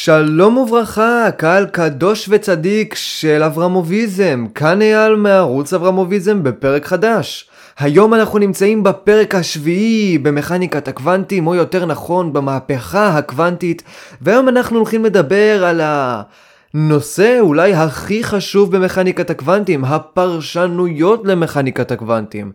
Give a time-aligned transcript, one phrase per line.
[0.00, 7.48] שלום וברכה, קהל קדוש וצדיק של אברמוביזם, כאן אייל מערוץ אברמוביזם בפרק חדש.
[7.78, 13.82] היום אנחנו נמצאים בפרק השביעי במכניקת הקוונטים, או יותר נכון במהפכה הקוונטית,
[14.22, 15.80] והיום אנחנו הולכים לדבר על
[16.74, 22.52] הנושא אולי הכי חשוב במכניקת הקוונטים, הפרשנויות למכניקת הקוונטים.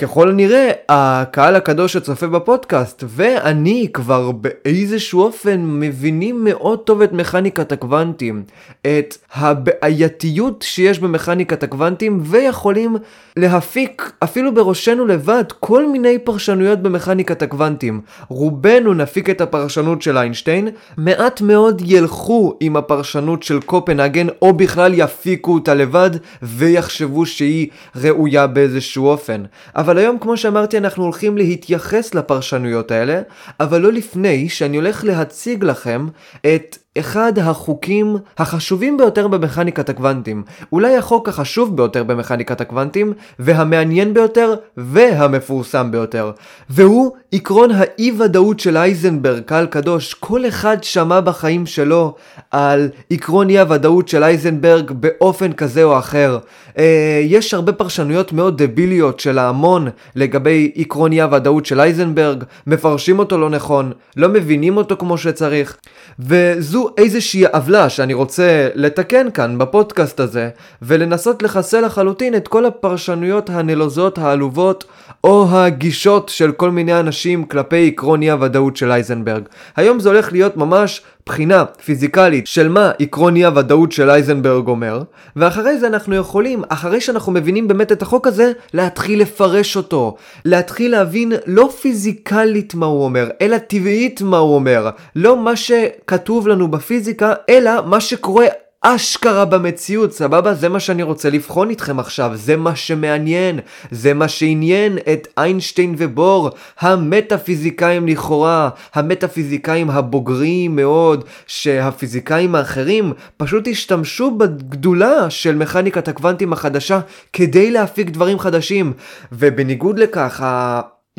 [0.00, 7.72] ככל הנראה, הקהל הקדוש שצופה בפודקאסט ואני כבר באיזשהו אופן מבינים מאוד טוב את מכניקת
[7.72, 8.42] הקוונטים,
[8.82, 12.96] את הבעייתיות שיש במכניקת הקוונטים ויכולים
[13.36, 18.00] להפיק אפילו בראשנו לבד כל מיני פרשנויות במכניקת הקוונטים.
[18.28, 24.92] רובנו נפיק את הפרשנות של איינשטיין, מעט מאוד ילכו עם הפרשנות של קופנהגן או בכלל
[24.94, 26.10] יפיקו אותה לבד
[26.42, 29.42] ויחשבו שהיא ראויה באיזשהו אופן.
[29.76, 33.20] אבל אבל היום, כמו שאמרתי, אנחנו הולכים להתייחס לפרשנויות האלה,
[33.60, 36.06] אבל לא לפני שאני הולך להציג לכם
[36.40, 40.42] את אחד החוקים החשובים ביותר במכניקת הקוונטים.
[40.72, 46.30] אולי החוק החשוב ביותר במכניקת הקוונטים, והמעניין ביותר, והמפורסם ביותר.
[46.70, 50.14] והוא עקרון האי ודאות של אייזנברג, קהל קדוש.
[50.14, 52.14] כל אחד שמע בחיים שלו
[52.50, 56.38] על עקרון אי הוודאות של אייזנברג באופן כזה או אחר.
[56.78, 63.18] אה, יש הרבה פרשנויות מאוד דביליות של ההמון לגבי עקרון אי הוודאות של אייזנברג, מפרשים
[63.18, 65.76] אותו לא נכון, לא מבינים אותו כמו שצריך.
[66.18, 70.48] וזו איזושהי עוולה שאני רוצה לתקן כאן בפודקאסט הזה,
[70.82, 74.84] ולנסות לחסל לחלוטין את כל הפרשנויות הנלוזות, העלובות,
[75.24, 79.42] או הגישות של כל מיני אנשים כלפי עקרון אי הוודאות של אייזנברג.
[79.76, 85.02] היום זה הולך להיות ממש בחינה פיזיקלית של מה עקרון אי הוודאות של אייזנברג אומר,
[85.36, 90.16] ואחרי זה אנחנו יכולים, אחרי שאנחנו מבינים באמת את החוק הזה, להתחיל לפרש אותו.
[90.44, 94.90] להתחיל להבין לא פיזיקלית מה הוא אומר, אלא טבעית מה הוא אומר.
[95.16, 98.46] לא מה שכתוב לנו בפיזיקה, אלא מה שקורה
[98.82, 100.54] אשכרה במציאות, סבבה?
[100.54, 105.94] זה מה שאני רוצה לבחון איתכם עכשיו, זה מה שמעניין, זה מה שעניין את איינשטיין
[105.98, 117.00] ובור, המטאפיזיקאים לכאורה, המטאפיזיקאים הבוגרים מאוד, שהפיזיקאים האחרים פשוט השתמשו בגדולה של מכניקת הקוונטים החדשה
[117.32, 118.92] כדי להפיק דברים חדשים,
[119.32, 120.42] ובניגוד לכך,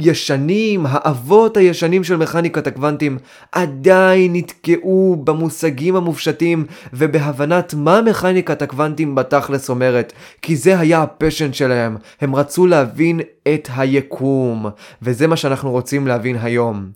[0.01, 3.17] הישנים, האבות הישנים של מכניקת הקוונטים,
[3.51, 11.97] עדיין נתקעו במושגים המופשטים ובהבנת מה מכניקת הקוונטים בתכלס אומרת, כי זה היה הפשן שלהם,
[12.21, 13.19] הם רצו להבין
[13.53, 14.65] את היקום,
[15.01, 16.89] וזה מה שאנחנו רוצים להבין היום.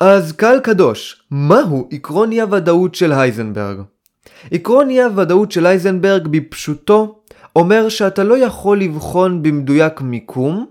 [0.00, 3.80] אז קהל קדוש, מהו עקרון אי הוודאות של הייזנברג?
[4.50, 7.18] עקרון אי הוודאות של הייזנברג בפשוטו
[7.56, 10.66] אומר שאתה לא יכול לבחון במדויק מיקום,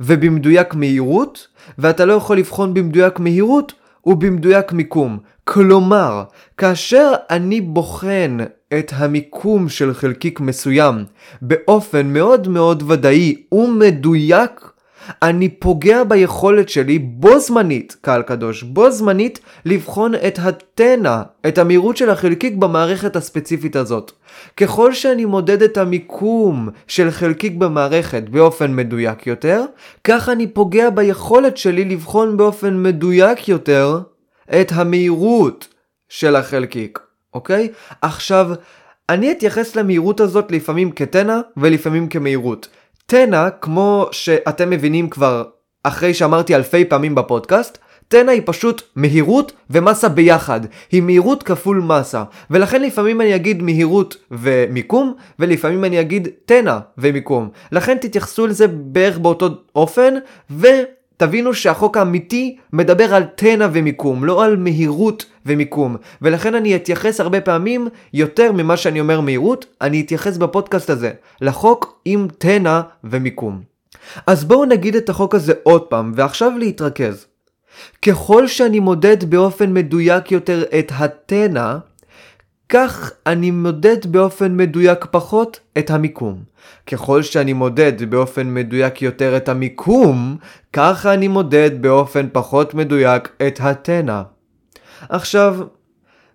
[0.00, 1.46] ובמדויק מהירות,
[1.78, 3.72] ואתה לא יכול לבחון במדויק מהירות
[4.06, 5.18] ובמדויק מיקום.
[5.44, 6.24] כלומר,
[6.56, 8.36] כאשר אני בוחן
[8.78, 11.04] את המיקום של חלקיק מסוים
[11.42, 14.70] באופן מאוד מאוד ודאי ומדויק,
[15.22, 21.96] אני פוגע ביכולת שלי בו זמנית, קהל קדוש, בו זמנית לבחון את התנע, את המהירות
[21.96, 24.12] של החלקיק במערכת הספציפית הזאת.
[24.56, 29.64] ככל שאני מודד את המיקום של חלקיק במערכת באופן מדויק יותר,
[30.04, 34.00] כך אני פוגע ביכולת שלי לבחון באופן מדויק יותר
[34.60, 35.68] את המהירות
[36.08, 36.98] של החלקיק,
[37.34, 37.68] אוקיי?
[38.02, 38.50] עכשיו,
[39.08, 42.68] אני אתייחס למהירות הזאת לפעמים כתנע ולפעמים כמהירות.
[43.10, 45.44] תנע, כמו שאתם מבינים כבר
[45.82, 47.78] אחרי שאמרתי אלפי פעמים בפודקאסט,
[48.08, 50.60] תנע היא פשוט מהירות ומסה ביחד.
[50.90, 52.24] היא מהירות כפול מסה.
[52.50, 57.48] ולכן לפעמים אני אגיד מהירות ומיקום, ולפעמים אני אגיד תנע ומיקום.
[57.72, 60.14] לכן תתייחסו לזה בערך באותו אופן,
[60.50, 60.66] ו...
[61.20, 65.96] תבינו שהחוק האמיתי מדבר על תנע ומיקום, לא על מהירות ומיקום.
[66.22, 71.10] ולכן אני אתייחס הרבה פעמים, יותר ממה שאני אומר מהירות, אני אתייחס בפודקאסט הזה
[71.40, 73.60] לחוק עם תנע ומיקום.
[74.26, 77.26] אז בואו נגיד את החוק הזה עוד פעם, ועכשיו להתרכז.
[78.02, 81.76] ככל שאני מודד באופן מדויק יותר את התנע,
[82.70, 86.42] כך אני מודד באופן מדויק פחות את המיקום.
[86.86, 90.36] ככל שאני מודד באופן מדויק יותר את המיקום,
[90.72, 94.22] ככה אני מודד באופן פחות מדויק את התנע.
[95.08, 95.56] עכשיו,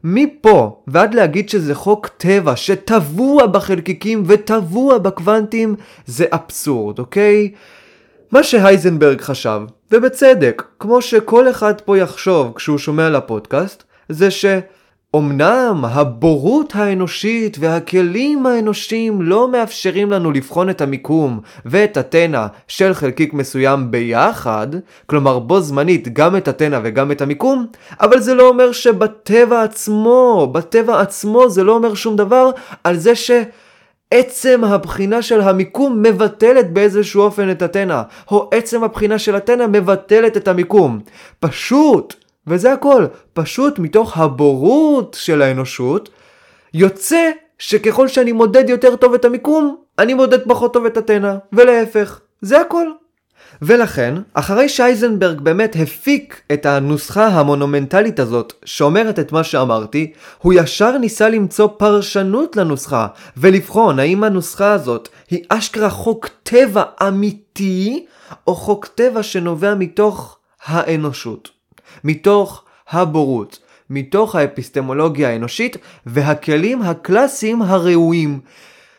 [0.04, 7.52] מפה ועד להגיד שזה חוק טבע שטבוע בחלקיקים וטבוע בקוונטים, זה אבסורד, אוקיי?
[8.32, 9.62] מה שהייזנברג חשב,
[9.92, 14.46] ובצדק, כמו שכל אחד פה יחשוב כשהוא שומע לפודקאסט, זה ש...
[15.18, 23.34] אמנם הבורות האנושית והכלים האנושיים לא מאפשרים לנו לבחון את המיקום ואת התנע של חלקיק
[23.34, 24.68] מסוים ביחד,
[25.06, 27.66] כלומר בו זמנית גם את התנע וגם את המיקום,
[28.02, 32.52] אבל זה לא אומר שבטבע עצמו, בטבע עצמו זה לא אומר שום דבר
[32.84, 33.32] על זה ש...
[34.12, 38.02] עצם הבחינה של המיקום מבטלת באיזשהו אופן את התנע,
[38.32, 41.00] או עצם הבחינה של התנע מבטלת את המיקום.
[41.40, 46.10] פשוט וזה הכל, פשוט מתוך הבורות של האנושות,
[46.74, 52.20] יוצא שככל שאני מודד יותר טוב את המיקום, אני מודד פחות טוב את התנע, ולהפך,
[52.42, 52.88] זה הכל.
[53.62, 60.98] ולכן, אחרי שאייזנברג באמת הפיק את הנוסחה המונומנטלית הזאת, שאומרת את מה שאמרתי, הוא ישר
[60.98, 63.08] ניסה למצוא פרשנות לנוסחה,
[63.38, 68.06] ולבחון האם הנוסחה הזאת היא אשכרה חוק טבע אמיתי,
[68.48, 71.55] או חוק טבע שנובע מתוך האנושות.
[72.06, 73.60] מתוך הבורות,
[73.90, 78.40] מתוך האפיסטמולוגיה האנושית והכלים הקלאסיים הראויים.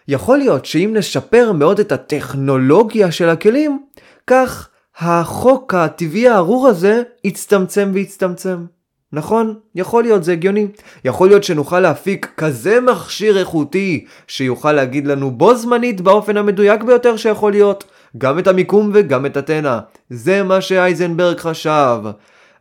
[0.08, 3.78] יכול להיות שאם נשפר מאוד את הטכנולוגיה של הכלים,
[4.26, 4.68] כך
[4.98, 8.64] החוק הטבעי הארור הזה יצטמצם ויצטמצם.
[9.12, 9.54] נכון?
[9.74, 10.66] יכול להיות, זה הגיוני.
[11.04, 17.16] יכול להיות שנוכל להפיק כזה מכשיר איכותי שיוכל להגיד לנו בו זמנית באופן המדויק ביותר
[17.16, 17.84] שיכול להיות,
[18.18, 19.78] גם את המיקום וגם את התנע.
[20.10, 21.98] זה מה שאייזנברג חשב.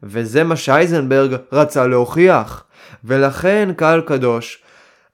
[0.03, 2.63] וזה מה שאייזנברג רצה להוכיח.
[3.03, 4.63] ולכן, קהל קדוש,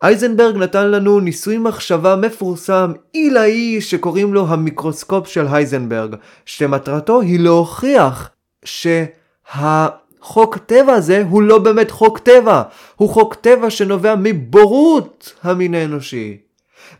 [0.03, 8.29] אייזנברג נתן לנו ניסוי מחשבה מפורסם עילאי שקוראים לו המיקרוסקופ של הייזנברג, שמטרתו היא להוכיח
[8.65, 12.61] שהחוק טבע הזה הוא לא באמת חוק טבע,
[12.95, 16.37] הוא חוק טבע שנובע מבורות המין האנושי.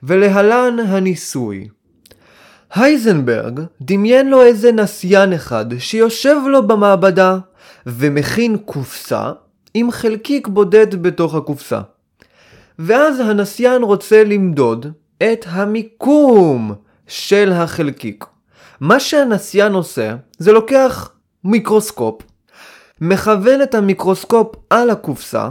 [0.03, 1.67] ולהלן הניסוי.
[2.75, 7.37] הייזנברג דמיין לו איזה נסיין אחד שיושב לו במעבדה
[7.85, 9.31] ומכין קופסה
[9.73, 11.81] עם חלקיק בודד בתוך הקופסה.
[12.79, 14.87] ואז הנסיין רוצה למדוד
[15.23, 16.73] את המיקום
[17.07, 18.25] של החלקיק.
[18.79, 21.11] מה שהנסיין עושה זה לוקח
[21.43, 22.21] מיקרוסקופ,
[23.01, 25.49] מכוון את המיקרוסקופ על הקופסה,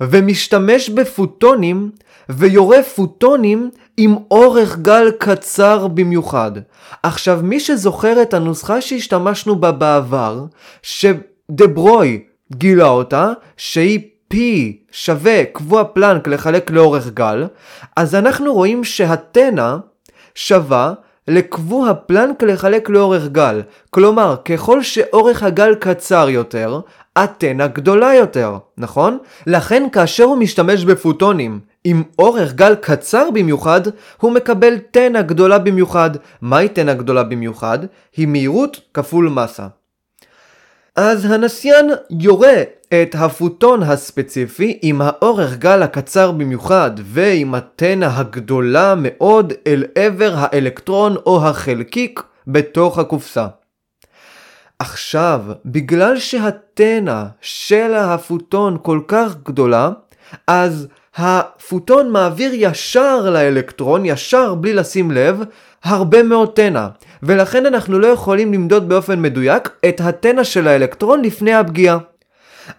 [0.00, 1.90] ומשתמש בפוטונים
[2.28, 6.52] ויורה פוטונים עם אורך גל קצר במיוחד.
[7.02, 10.44] עכשיו, מי שזוכר את הנוסחה שהשתמשנו בה בעבר,
[10.82, 14.00] שדברוי גילה אותה, שהיא
[14.34, 14.36] P
[14.92, 17.46] שווה קבוע פלנק לחלק לאורך גל,
[17.96, 19.76] אז אנחנו רואים שהתנע
[20.34, 20.92] שווה
[21.28, 23.62] לקבוע פלנק לחלק לאורך גל.
[23.90, 26.80] כלומר, ככל שאורך הגל קצר יותר,
[27.16, 29.18] התנע גדולה יותר, נכון?
[29.46, 33.80] לכן כאשר הוא משתמש בפוטונים עם אורך גל קצר במיוחד,
[34.20, 36.10] הוא מקבל תנע גדולה במיוחד.
[36.40, 37.78] מהי תנע גדולה במיוחד?
[38.16, 39.66] היא מהירות כפול מסה.
[40.96, 49.52] אז הנסיין יורה את הפוטון הספציפי עם האורך גל הקצר במיוחד ועם התנע הגדולה מאוד
[49.66, 53.46] אל עבר האלקטרון או החלקיק בתוך הקופסה.
[54.78, 59.90] עכשיו, בגלל שהתנע של הפוטון כל כך גדולה,
[60.46, 65.40] אז הפוטון מעביר ישר לאלקטרון, ישר בלי לשים לב,
[65.84, 66.88] הרבה מאוד תנע,
[67.22, 71.98] ולכן אנחנו לא יכולים למדוד באופן מדויק את התנע של האלקטרון לפני הפגיעה.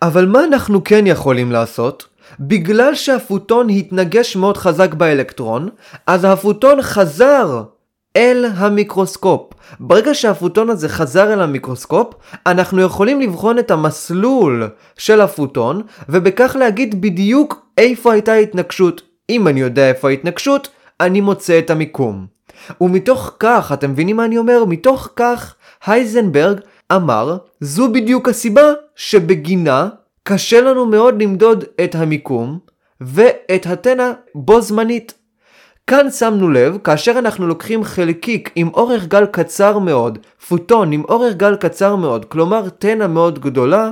[0.01, 2.07] אבל מה אנחנו כן יכולים לעשות?
[2.39, 5.69] בגלל שהפוטון התנגש מאוד חזק באלקטרון,
[6.07, 7.63] אז הפוטון חזר
[8.15, 9.53] אל המיקרוסקופ.
[9.79, 12.13] ברגע שהפוטון הזה חזר אל המיקרוסקופ,
[12.45, 19.01] אנחנו יכולים לבחון את המסלול של הפוטון, ובכך להגיד בדיוק איפה הייתה ההתנגשות.
[19.29, 20.69] אם אני יודע איפה ההתנגשות,
[20.99, 22.25] אני מוצא את המיקום.
[22.81, 24.65] ומתוך כך, אתם מבינים מה אני אומר?
[24.65, 25.55] מתוך כך,
[25.85, 26.59] הייזנברג
[26.91, 29.89] אמר, זו בדיוק הסיבה שבגינה
[30.23, 32.59] קשה לנו מאוד למדוד את המיקום
[33.01, 35.13] ואת התנע בו זמנית.
[35.87, 41.35] כאן שמנו לב, כאשר אנחנו לוקחים חלקיק עם אורך גל קצר מאוד, פוטון עם אורך
[41.35, 43.91] גל קצר מאוד, כלומר תנע מאוד גדולה,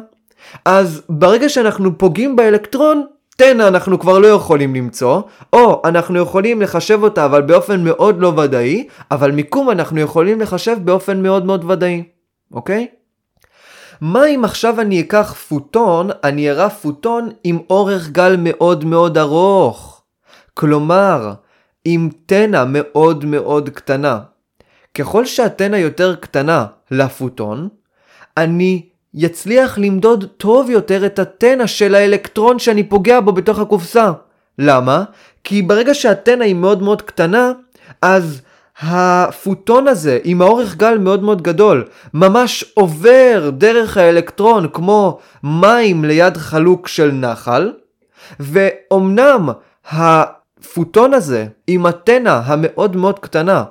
[0.66, 3.06] אז ברגע שאנחנו פוגעים באלקטרון,
[3.38, 5.22] תנע אנחנו כבר לא יכולים למצוא,
[5.54, 10.78] או אנחנו יכולים לחשב אותה אבל באופן מאוד לא ודאי, אבל מיקום אנחנו יכולים לחשב
[10.84, 12.04] באופן מאוד מאוד ודאי,
[12.52, 12.88] אוקיי?
[14.02, 20.02] מה אם עכשיו אני אקח פוטון, אני אראה פוטון עם אורך גל מאוד מאוד ארוך?
[20.54, 21.34] כלומר,
[21.86, 24.20] עם תנע מאוד מאוד קטנה.
[24.94, 27.70] ככל שהתנע יותר קטנה לפוטון,
[28.38, 34.12] אני יצליח למדוד טוב יותר את התנע של האלקטרון שאני פוגע בו בתוך הקופסה.
[34.60, 35.04] למה?
[35.44, 37.52] כי ברגע שהתנע היא מאוד מאוד קטנה,
[38.02, 38.42] אז
[38.82, 46.38] הפוטון הזה עם האורך גל מאוד מאוד גדול ממש עובר דרך האלקטרון כמו מים ליד
[46.38, 47.72] חלוק של נחל
[48.40, 49.50] ואומנם
[50.64, 53.64] הפוטון הזה עם אתנה המאוד מאוד קטנה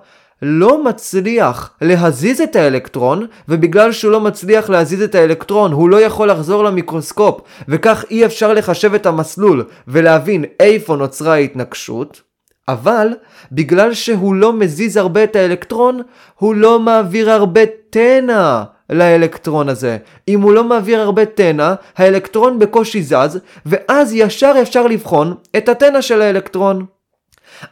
[0.43, 6.31] לא מצליח להזיז את האלקטרון, ובגלל שהוא לא מצליח להזיז את האלקטרון, הוא לא יכול
[6.31, 12.23] לחזור למיקרוסקופ, וכך אי אפשר לחשב את המסלול ולהבין איפה נוצרה ההתנגשות.
[12.69, 13.09] אבל
[13.53, 16.01] בגלל שהוא לא מזיז הרבה את האלקטרון,
[16.35, 19.97] הוא לא מעביר הרבה תנע לאלקטרון הזה.
[20.29, 26.03] אם הוא לא מעביר הרבה תנע, האלקטרון בקושי זז, ואז ישר אפשר לבחון את התנע
[26.03, 26.87] של האלקטרון.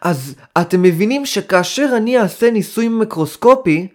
[0.00, 3.89] אז אתם מבינים שכאשר אני אעשה ניסוי מיקרוסקופי,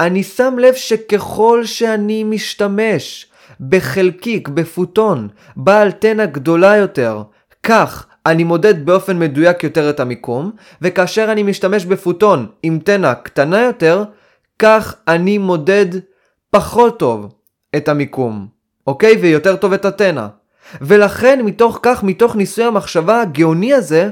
[0.00, 3.26] אני שם לב שככל שאני משתמש
[3.60, 7.22] בחלקיק, בפוטון, בעל תנע גדולה יותר,
[7.62, 10.50] כך אני מודד באופן מדויק יותר את המיקום,
[10.82, 14.04] וכאשר אני משתמש בפוטון עם תנע קטנה יותר,
[14.58, 15.86] כך אני מודד
[16.50, 17.34] פחות טוב
[17.76, 18.46] את המיקום,
[18.86, 19.16] אוקיי?
[19.16, 20.26] ויותר טוב את התנע.
[20.80, 24.10] ולכן מתוך כך, מתוך ניסוי המחשבה הגאוני הזה,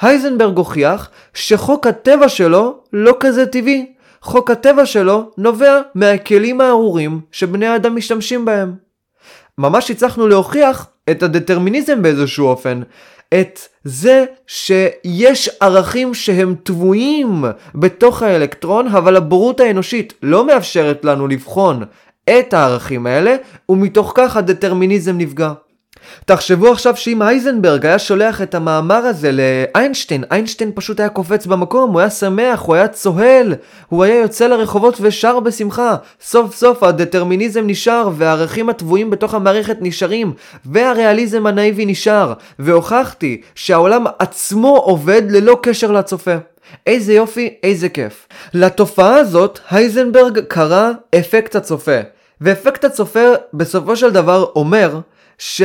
[0.00, 3.92] הייזנברג הוכיח שחוק הטבע שלו לא כזה טבעי.
[4.22, 8.74] חוק הטבע שלו נובע מהכלים הארורים שבני האדם משתמשים בהם.
[9.58, 12.80] ממש הצלחנו להוכיח את הדטרמיניזם באיזשהו אופן.
[13.34, 17.44] את זה שיש ערכים שהם טבועים
[17.74, 21.82] בתוך האלקטרון, אבל הבורות האנושית לא מאפשרת לנו לבחון
[22.30, 23.36] את הערכים האלה,
[23.68, 25.52] ומתוך כך הדטרמיניזם נפגע.
[26.24, 31.90] תחשבו עכשיו שאם אייזנברג היה שולח את המאמר הזה לאיינשטיין, איינשטיין פשוט היה קופץ במקום,
[31.90, 33.54] הוא היה שמח, הוא היה צוהל,
[33.88, 35.96] הוא היה יוצא לרחובות ושר בשמחה.
[36.20, 40.32] סוף סוף הדטרמיניזם נשאר, והערכים הטבועים בתוך המערכת נשארים,
[40.64, 46.34] והריאליזם הנאיבי נשאר, והוכחתי שהעולם עצמו עובד ללא קשר לצופה.
[46.86, 48.28] איזה יופי, איזה כיף.
[48.54, 52.00] לתופעה הזאת, הייזנברג קרא אפקט הצופה.
[52.40, 55.00] ואפקט הצופה בסופו של דבר אומר
[55.38, 55.62] ש...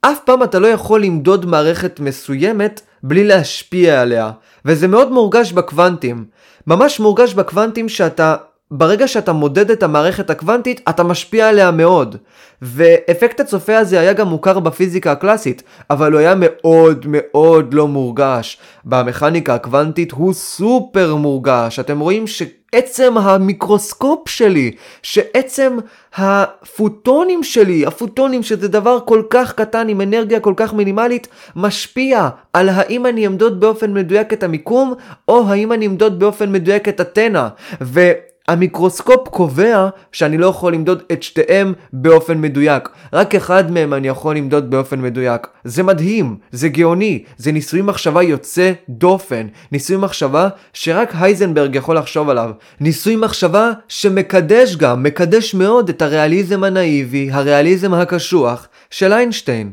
[0.00, 4.30] אף פעם אתה לא יכול למדוד מערכת מסוימת בלי להשפיע עליה,
[4.64, 6.24] וזה מאוד מורגש בקוונטים.
[6.66, 8.36] ממש מורגש בקוונטים שאתה,
[8.70, 12.16] ברגע שאתה מודד את המערכת הקוונטית, אתה משפיע עליה מאוד.
[12.62, 18.58] ואפקט הצופה הזה היה גם מוכר בפיזיקה הקלאסית, אבל הוא היה מאוד מאוד לא מורגש.
[18.84, 21.78] במכניקה הקוונטית הוא סופר מורגש.
[21.78, 24.70] אתם רואים שעצם המיקרוסקופ שלי,
[25.02, 25.78] שעצם
[26.16, 32.68] הפוטונים שלי, הפוטונים שזה דבר כל כך קטן עם אנרגיה כל כך מינימלית, משפיע על
[32.68, 34.94] האם אני אמדוד באופן מדויק את המיקום,
[35.28, 37.48] או האם אני אמדוד באופן מדויק את התנע.
[37.80, 38.12] ו...
[38.48, 42.88] המיקרוסקופ קובע שאני לא יכול למדוד את שתיהם באופן מדויק.
[43.12, 45.46] רק אחד מהם אני יכול למדוד באופן מדויק.
[45.64, 49.46] זה מדהים, זה גאוני, זה ניסוי מחשבה יוצא דופן.
[49.72, 52.50] ניסוי מחשבה שרק הייזנברג יכול לחשוב עליו.
[52.80, 59.72] ניסוי מחשבה שמקדש גם, מקדש מאוד את הריאליזם הנאיבי, הריאליזם הקשוח של איינשטיין.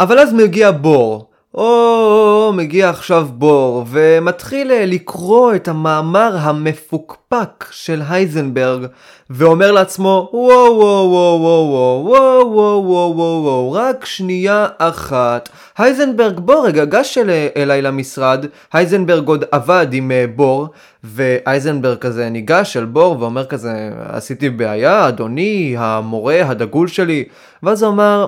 [0.00, 8.02] אבל אז מגיע בור, או, מגיע עכשיו בור, ומתחיל אה, לקרוא את המאמר המפוקפק של
[8.08, 8.86] הייזנברג,
[9.30, 15.48] ואומר לעצמו, וואו וואו וואו וואו וואו וואו וואו וואו וואו רק שנייה אחת.
[15.78, 20.68] הייזנברג, בוא רגע, גש אל, אליי למשרד, הייזנברג עוד עבד עם uh, בור,
[21.04, 27.24] והייזנברג כזה ניגש אל בור ואומר כזה, עשיתי בעיה, אדוני, המורה הדגול שלי,
[27.62, 28.26] ואז הוא אמר,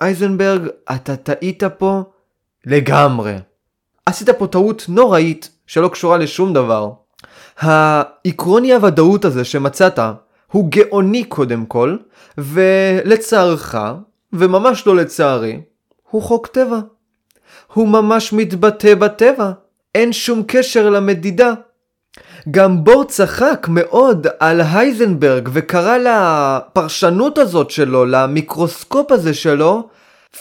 [0.00, 2.02] הייזנברג, אתה טעית פה?
[2.66, 3.36] לגמרי.
[4.06, 6.90] עשית פה טעות נוראית שלא קשורה לשום דבר.
[7.58, 9.98] העקרוני הוודאות הזה שמצאת
[10.52, 11.96] הוא גאוני קודם כל,
[12.38, 13.74] ולצערך,
[14.32, 15.60] וממש לא לצערי,
[16.10, 16.80] הוא חוק טבע.
[17.74, 19.50] הוא ממש מתבטא בטבע.
[19.94, 21.52] אין שום קשר למדידה.
[22.50, 29.88] גם בור צחק מאוד על הייזנברג וקרא לפרשנות הזאת שלו, למיקרוסקופ הזה שלו,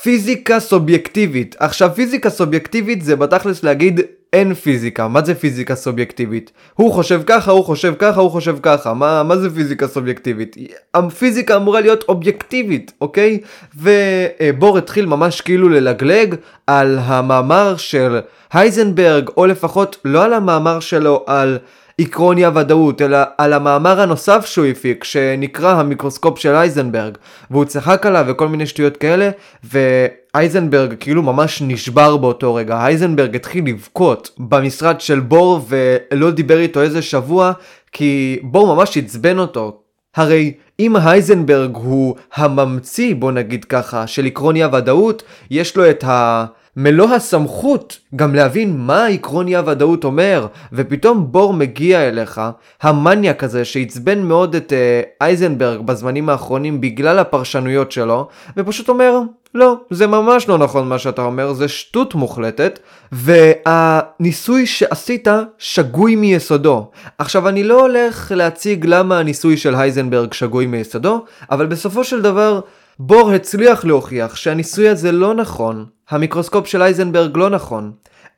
[0.01, 1.55] פיזיקה סובייקטיבית.
[1.59, 4.01] עכשיו פיזיקה סובייקטיבית זה בתכלס להגיד
[4.33, 5.07] אין פיזיקה.
[5.07, 6.51] מה זה פיזיקה סובייקטיבית?
[6.73, 8.93] הוא חושב ככה, הוא חושב ככה, הוא חושב ככה.
[8.93, 10.55] מה, מה זה פיזיקה סובייקטיבית?
[10.93, 13.39] הפיזיקה אמורה להיות אובייקטיבית, אוקיי?
[13.77, 16.35] ובור התחיל ממש כאילו ללגלג
[16.67, 18.19] על המאמר של
[18.53, 21.57] הייזנברג, או לפחות לא על המאמר שלו, על
[21.99, 27.17] עקרון אי הוודאות, אלא על המאמר הנוסף שהוא הפיק, שנקרא המיקרוסקופ של אייזנברג,
[27.51, 29.29] והוא צחק עליו וכל מיני שטויות כאלה,
[29.63, 32.75] ואייזנברג כאילו ממש נשבר באותו רגע.
[32.75, 37.51] אייזנברג התחיל לבכות במשרד של בור ולא דיבר איתו איזה שבוע,
[37.91, 39.77] כי בור ממש עצבן אותו.
[40.15, 46.03] הרי אם הייזנברג הוא הממציא, בוא נגיד ככה, של עקרון אי הוודאות, יש לו את
[46.03, 46.45] ה...
[46.81, 52.41] מלוא הסמכות גם להבין מה עקרון אי הוודאות אומר, ופתאום בור מגיע אליך,
[52.81, 59.19] המניאק הזה שעצבן מאוד את uh, אייזנברג בזמנים האחרונים בגלל הפרשנויות שלו, ופשוט אומר,
[59.55, 62.79] לא, זה ממש לא נכון מה שאתה אומר, זה שטות מוחלטת,
[63.11, 66.91] והניסוי שעשית שגוי מיסודו.
[67.17, 72.59] עכשיו, אני לא הולך להציג למה הניסוי של הייזנברג שגוי מיסודו, אבל בסופו של דבר,
[73.01, 77.91] בור הצליח להוכיח שהניסוי הזה לא נכון, המיקרוסקופ של אייזנברג לא נכון.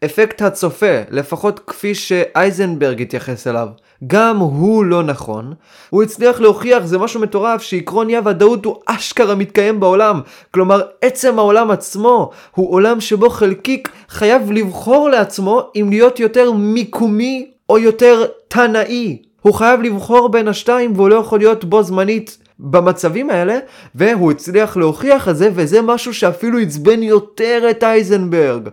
[0.06, 3.68] אפקט הצופה, לפחות כפי שאייזנברג התייחס אליו,
[4.08, 5.54] גם הוא לא נכון.
[5.90, 10.22] הוא הצליח להוכיח, זה משהו מטורף, שעקרון אי הוודאות הוא אשכרה מתקיים בעולם.
[10.52, 17.52] כלומר, עצם העולם עצמו הוא עולם שבו חלקיק חייב לבחור לעצמו אם להיות יותר מיקומי
[17.70, 19.22] או יותר תנאי.
[19.42, 23.58] הוא חייב לבחור בין השתיים והוא לא יכול להיות בו זמנית במצבים האלה,
[23.96, 28.70] והוא הצליח להוכיח את זה, וזה משהו שאפילו עצבן יותר את אייזנברג.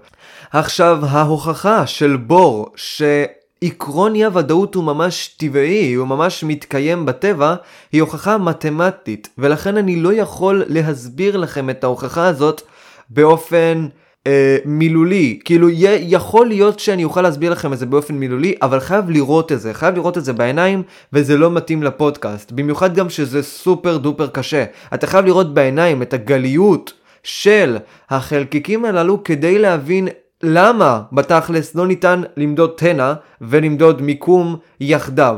[0.52, 7.54] עכשיו, ההוכחה של בור, שעקרון אי הוודאות הוא ממש טבעי, הוא ממש מתקיים בטבע,
[7.92, 12.62] היא הוכחה מתמטית, ולכן אני לא יכול להסביר לכם את ההוכחה הזאת
[13.10, 13.88] באופן...
[14.28, 15.68] אה, מילולי, כאילו
[16.00, 19.74] יכול להיות שאני אוכל להסביר לכם את זה באופן מילולי, אבל חייב לראות את זה,
[19.74, 20.82] חייב לראות את זה בעיניים,
[21.12, 24.64] וזה לא מתאים לפודקאסט, במיוחד גם שזה סופר דופר קשה.
[24.94, 26.92] אתה חייב לראות בעיניים את הגליות
[27.22, 27.76] של
[28.10, 30.08] החלקיקים הללו כדי להבין
[30.42, 35.36] למה בתכלס לא ניתן למדוד תנע ולמדוד מיקום יחדיו.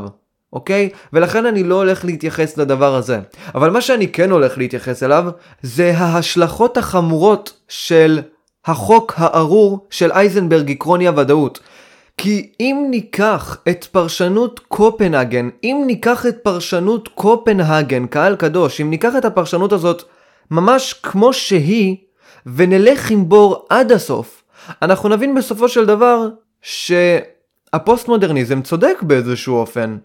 [0.52, 0.88] אוקיי?
[1.12, 3.20] ולכן אני לא הולך להתייחס לדבר הזה.
[3.54, 5.24] אבל מה שאני כן הולך להתייחס אליו,
[5.62, 8.20] זה ההשלכות החמורות של
[8.66, 11.60] החוק הארור של אייזנברג עקרוני הוודאות.
[12.16, 19.12] כי אם ניקח את פרשנות קופנהגן, אם ניקח את פרשנות קופנהגן, קהל קדוש, אם ניקח
[19.18, 20.02] את הפרשנות הזאת
[20.50, 21.96] ממש כמו שהיא,
[22.46, 24.42] ונלך עם בור עד הסוף,
[24.82, 26.28] אנחנו נבין בסופו של דבר
[26.62, 29.96] שהפוסט מודרניזם צודק באיזשהו אופן.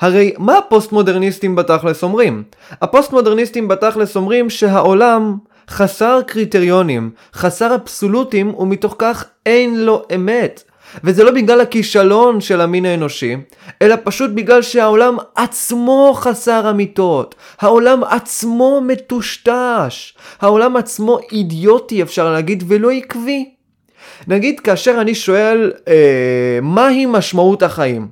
[0.00, 2.42] הרי מה הפוסט מודרניסטים בתכלס אומרים?
[2.70, 5.36] הפוסט מודרניסטים בתכלס אומרים שהעולם
[5.70, 10.62] חסר קריטריונים, חסר אבסולוטים, ומתוך כך אין לו אמת.
[11.04, 13.36] וזה לא בגלל הכישלון של המין האנושי,
[13.82, 17.34] אלא פשוט בגלל שהעולם עצמו חסר אמיתות.
[17.60, 20.14] העולם עצמו מטושטש.
[20.40, 23.50] העולם עצמו אידיוטי אפשר להגיד, ולא עקבי.
[24.26, 28.08] נגיד כאשר אני שואל אה, מהי משמעות החיים,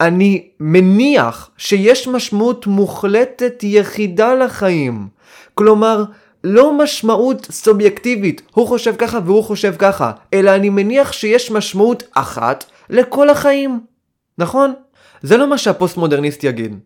[0.00, 5.08] אני מניח שיש משמעות מוחלטת יחידה לחיים.
[5.54, 6.04] כלומר,
[6.48, 12.64] לא משמעות סובייקטיבית, הוא חושב ככה והוא חושב ככה, אלא אני מניח שיש משמעות אחת
[12.90, 13.80] לכל החיים.
[14.38, 14.72] נכון?
[15.22, 16.78] זה לא מה שהפוסט מודרניסט יגיד.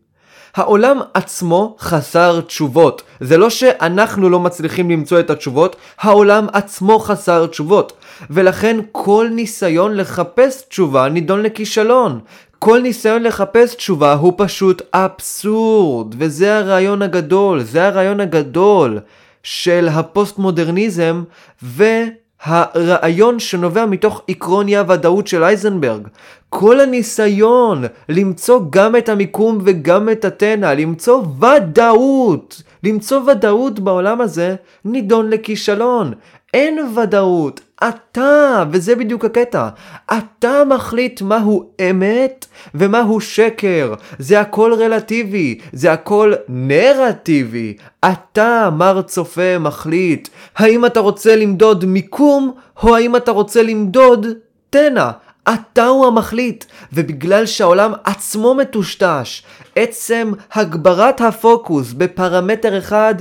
[0.55, 3.03] העולם עצמו חסר תשובות.
[3.21, 7.93] זה לא שאנחנו לא מצליחים למצוא את התשובות, העולם עצמו חסר תשובות.
[8.31, 12.21] ולכן כל ניסיון לחפש תשובה נידון לכישלון.
[12.59, 19.01] כל ניסיון לחפש תשובה הוא פשוט אבסורד, וזה הרעיון הגדול, זה הרעיון הגדול.
[19.43, 21.23] של הפוסט מודרניזם
[21.63, 26.09] והרעיון שנובע מתוך עקרון אי הוודאות של אייזנברג.
[26.49, 34.55] כל הניסיון למצוא גם את המיקום וגם את התנע, למצוא ודאות, למצוא ודאות בעולם הזה,
[34.85, 36.13] נידון לכישלון.
[36.55, 39.69] אין ודאות, אתה, וזה בדיוק הקטע,
[40.13, 43.95] אתה מחליט מהו אמת ומהו שקר.
[44.19, 47.77] זה הכל רלטיבי, זה הכל נרטיבי.
[48.05, 54.27] אתה, מר צופה, מחליט האם אתה רוצה למדוד מיקום או האם אתה רוצה למדוד
[54.71, 55.11] תנע.
[55.55, 59.43] אתה הוא המחליט, ובגלל שהעולם עצמו מטושטש,
[59.77, 63.15] עצם הגברת הפוקוס בפרמטר אחד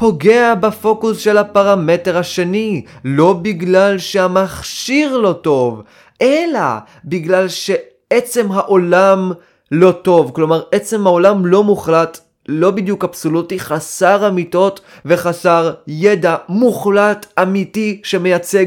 [0.00, 5.82] פוגע בפוקוס של הפרמטר השני, לא בגלל שהמכשיר לא טוב,
[6.22, 6.60] אלא
[7.04, 9.32] בגלל שעצם העולם
[9.70, 17.26] לא טוב, כלומר עצם העולם לא מוחלט, לא בדיוק אבסולוטי, חסר אמיתות וחסר ידע מוחלט
[17.42, 18.66] אמיתי שמייצג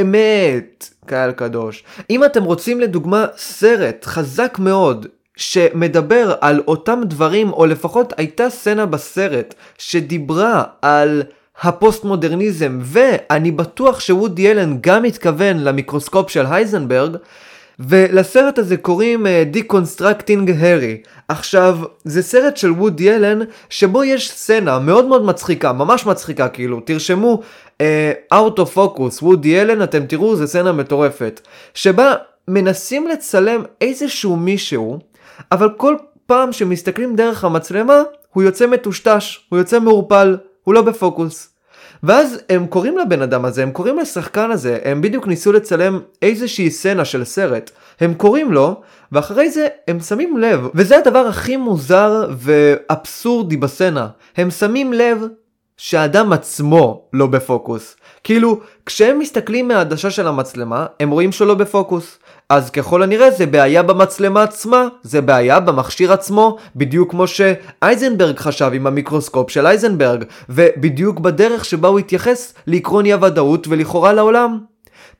[0.00, 1.84] אמת, קהל קדוש.
[2.10, 8.86] אם אתם רוצים לדוגמה סרט חזק מאוד שמדבר על אותם דברים, או לפחות הייתה סצנה
[8.86, 11.22] בסרט שדיברה על
[11.62, 17.16] הפוסט מודרניזם, ואני בטוח שוודי אלן גם התכוון למיקרוסקופ של הייזנברג,
[17.78, 21.08] ולסרט הזה קוראים uh, Deconstructing Harry.
[21.28, 23.38] עכשיו, זה סרט של וודי אלן,
[23.70, 27.40] שבו יש סצנה מאוד מאוד מצחיקה, ממש מצחיקה כאילו, תרשמו
[27.78, 27.82] uh,
[28.34, 31.40] Out of Focus, וודי אלן, אתם תראו, זו סצנה מטורפת,
[31.74, 32.14] שבה
[32.48, 34.98] מנסים לצלם איזשהו מישהו,
[35.52, 41.54] אבל כל פעם שמסתכלים דרך המצלמה, הוא יוצא מטושטש, הוא יוצא מעורפל, הוא לא בפוקוס.
[42.02, 46.70] ואז הם קוראים לבן אדם הזה, הם קוראים לשחקן הזה, הם בדיוק ניסו לצלם איזושהי
[46.70, 47.70] סצנה של סרט.
[48.00, 48.80] הם קוראים לו,
[49.12, 54.08] ואחרי זה הם שמים לב, וזה הדבר הכי מוזר ואבסורדי בסצנה.
[54.36, 55.22] הם שמים לב
[55.76, 57.96] שהאדם עצמו לא בפוקוס.
[58.24, 62.18] כאילו, כשהם מסתכלים מהעדשה של המצלמה, הם רואים שהוא לא בפוקוס.
[62.48, 68.70] אז ככל הנראה זה בעיה במצלמה עצמה, זה בעיה במכשיר עצמו, בדיוק כמו שאייזנברג חשב
[68.74, 74.58] עם המיקרוסקופ של אייזנברג, ובדיוק בדרך שבה הוא התייחס לעקרון אי הוודאות ולכאורה לעולם.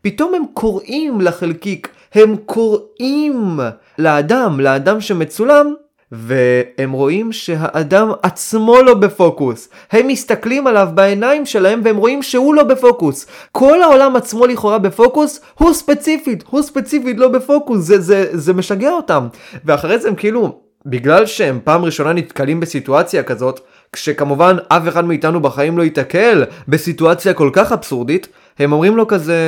[0.02, 3.60] פתאום הם קוראים לחלקיק, הם קוראים
[3.98, 5.74] לאדם, לאדם שמצולם,
[6.16, 9.68] והם רואים שהאדם עצמו לא בפוקוס.
[9.92, 13.27] הם מסתכלים עליו בעיניים שלהם והם רואים שהוא לא בפוקוס.
[13.53, 18.90] כל העולם עצמו לכאורה בפוקוס, הוא ספציפית, הוא ספציפית לא בפוקוס, זה, זה, זה משגע
[18.90, 19.27] אותם.
[19.64, 23.61] ואחרי זה הם כאילו, בגלל שהם פעם ראשונה נתקלים בסיטואציה כזאת,
[23.92, 29.38] כשכמובן אף אחד מאיתנו בחיים לא ייתקל בסיטואציה כל כך אבסורדית, הם אומרים לו כזה,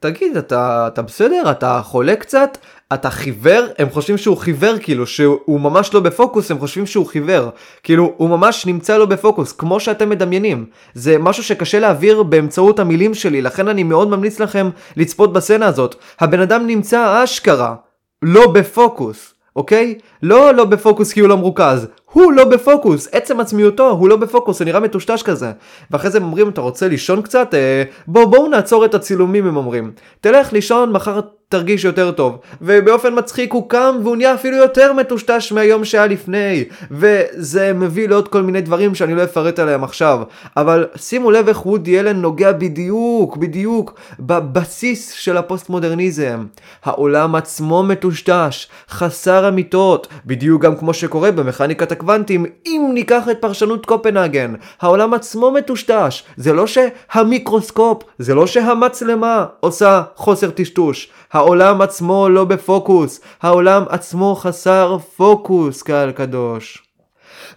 [0.00, 1.50] תגיד, אתה, אתה בסדר?
[1.50, 2.58] אתה חולה קצת?
[2.94, 3.66] אתה חיוור?
[3.78, 7.48] הם חושבים שהוא חיוור, כאילו, שהוא ממש לא בפוקוס, הם חושבים שהוא חיוור.
[7.82, 10.66] כאילו, הוא ממש נמצא לא בפוקוס, כמו שאתם מדמיינים.
[10.94, 15.94] זה משהו שקשה להעביר באמצעות המילים שלי, לכן אני מאוד ממליץ לכם לצפות בסצנה הזאת.
[16.20, 17.74] הבן אדם נמצא אשכרה,
[18.22, 19.32] לא בפוקוס.
[19.56, 19.98] אוקיי?
[20.22, 24.58] לא לא בפוקוס כי הוא לא מרוכז, הוא לא בפוקוס, עצם עצמיותו הוא לא בפוקוס,
[24.58, 25.52] זה נראה מטושטש כזה.
[25.90, 27.54] ואחרי זה הם אומרים, אתה רוצה לישון קצת?
[27.54, 29.92] אה, בוא בואו נעצור את הצילומים הם אומרים.
[30.20, 32.38] תלך לישון, מחר תרגיש יותר טוב.
[32.62, 36.64] ובאופן מצחיק הוא קם והוא נהיה אפילו יותר מטושטש מהיום שהיה לפני.
[36.90, 40.22] וזה מביא לעוד כל מיני דברים שאני לא אפרט עליהם עכשיו.
[40.56, 46.46] אבל שימו לב איך וודי אלן נוגע בדיוק, בדיוק, בבסיס של הפוסט מודרניזם.
[46.84, 53.86] העולם עצמו מטושטש, חסר אמיתות, בדיוק גם כמו שקורה במכניקת הקוונטים, אם ניקח את פרשנות
[53.86, 54.54] קופנהגן.
[54.80, 56.22] העולם עצמו מטושטש.
[56.36, 61.10] זה לא שהמיקרוסקופ, זה לא שהמצלמה עושה חוסר טשטוש.
[61.36, 66.82] העולם עצמו לא בפוקוס, העולם עצמו חסר פוקוס, קהל קדוש.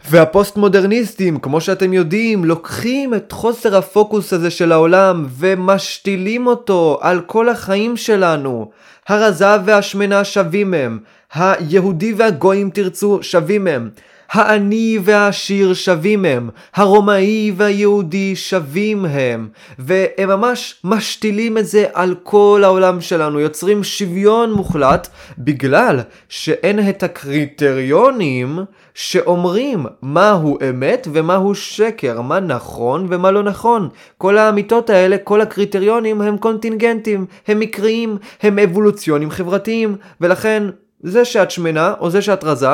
[0.10, 7.22] והפוסט מודרניסטים, כמו שאתם יודעים, לוקחים את חוסר הפוקוס הזה של העולם ומשתילים אותו על
[7.22, 8.72] כל החיים שלנו.
[9.08, 11.00] הרזה והשמנה שווים הם,
[11.34, 13.90] היהודי והגויים תרצו שווים הם.
[14.32, 19.48] העני והעשיר שווים הם, הרומאי והיהודי שווים הם,
[19.80, 27.04] והם ממש משתילים את זה על כל העולם שלנו, יוצרים שוויון מוחלט, בגלל שאין את
[27.04, 28.60] הקריטריונים
[28.94, 33.90] שאומרים מהו אמת ומהו שקר, מה נכון ומה לא נכון.
[34.18, 40.64] כל האמיתות האלה, כל הקריטריונים הם קונטינגנטים, הם מקריים, הם אבולוציונים חברתיים, ולכן
[41.04, 42.68] זה שאת שמנה או זה שאת רזה,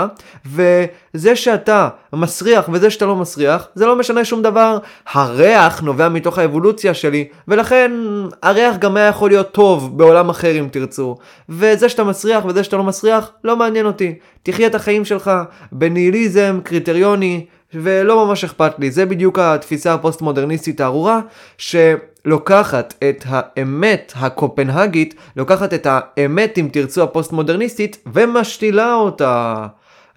[0.45, 4.77] וזה שאתה מסריח וזה שאתה לא מסריח, זה לא משנה שום דבר.
[5.13, 7.91] הריח נובע מתוך האבולוציה שלי, ולכן
[8.43, 11.15] הריח גם היה יכול להיות טוב בעולם אחר אם תרצו.
[11.49, 14.15] וזה שאתה מסריח וזה שאתה לא מסריח, לא מעניין אותי.
[14.43, 15.31] תחיה את החיים שלך
[15.71, 17.45] בניהיליזם קריטריוני,
[17.83, 18.91] ולא ממש אכפת לי.
[18.91, 21.19] זה בדיוק התפיסה הפוסט-מודרניסטית הארורה,
[21.57, 29.67] שלוקחת את האמת הקופנהגית, לוקחת את האמת, אם תרצו, הפוסט-מודרניסטית, ומשתילה אותה.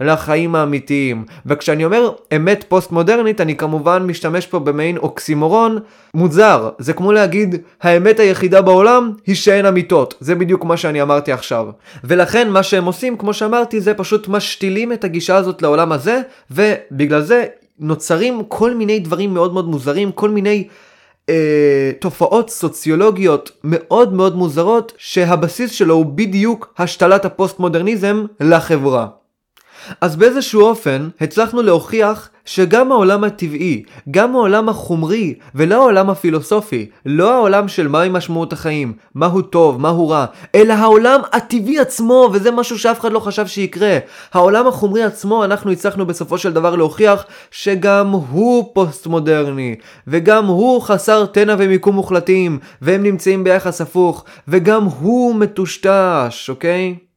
[0.00, 1.24] לחיים האמיתיים.
[1.46, 5.78] וכשאני אומר אמת פוסט מודרנית, אני כמובן משתמש פה במעין אוקסימורון
[6.14, 6.68] מוזר.
[6.78, 10.14] זה כמו להגיד, האמת היחידה בעולם היא שאין אמיתות.
[10.20, 11.66] זה בדיוק מה שאני אמרתי עכשיו.
[12.04, 17.20] ולכן מה שהם עושים, כמו שאמרתי, זה פשוט משתילים את הגישה הזאת לעולם הזה, ובגלל
[17.20, 17.44] זה
[17.78, 20.68] נוצרים כל מיני דברים מאוד מאוד מוזרים, כל מיני...
[21.28, 29.06] אה, תופעות סוציולוגיות מאוד מאוד מוזרות שהבסיס שלו הוא בדיוק השתלת הפוסט מודרניזם לחברה.
[30.00, 37.34] אז באיזשהו אופן הצלחנו להוכיח שגם העולם הטבעי, גם העולם החומרי ולא העולם הפילוסופי, לא
[37.34, 42.78] העולם של מהי משמעות החיים, מהו טוב, מהו רע, אלא העולם הטבעי עצמו, וזה משהו
[42.78, 43.98] שאף אחד לא חשב שיקרה.
[44.32, 49.74] העולם החומרי עצמו, אנחנו הצלחנו בסופו של דבר להוכיח שגם הוא פוסט מודרני,
[50.06, 57.07] וגם הוא חסר תנע ומיקום מוחלטים, והם נמצאים ביחס הפוך, וגם הוא מטושטש, אוקיי?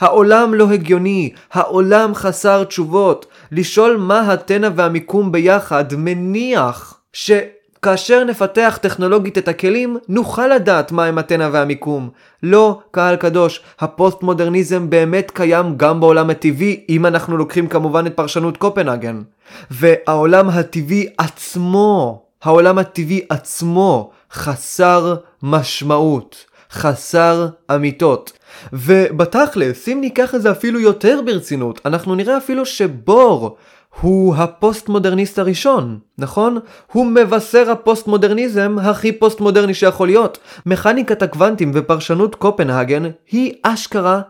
[0.00, 3.26] העולם לא הגיוני, העולם חסר תשובות.
[3.52, 11.48] לשאול מה התנע והמיקום ביחד מניח שכאשר נפתח טכנולוגית את הכלים, נוכל לדעת מהם התנע
[11.52, 12.10] והמיקום.
[12.42, 18.16] לא, קהל קדוש, הפוסט מודרניזם באמת קיים גם בעולם הטבעי, אם אנחנו לוקחים כמובן את
[18.16, 19.22] פרשנות קופנהגן.
[19.70, 28.37] והעולם הטבעי עצמו, העולם הטבעי עצמו, חסר משמעות, חסר אמיתות.
[28.72, 33.56] ובתכלס, אם ניקח את זה אפילו יותר ברצינות, אנחנו נראה אפילו שבור
[34.00, 36.58] הוא הפוסט מודרניסט הראשון, נכון?
[36.92, 40.38] הוא מבשר הפוסט מודרניזם הכי פוסט מודרני שיכול להיות.
[40.66, 44.20] מכניקת הקוונטים ופרשנות קופנהגן היא אשכרה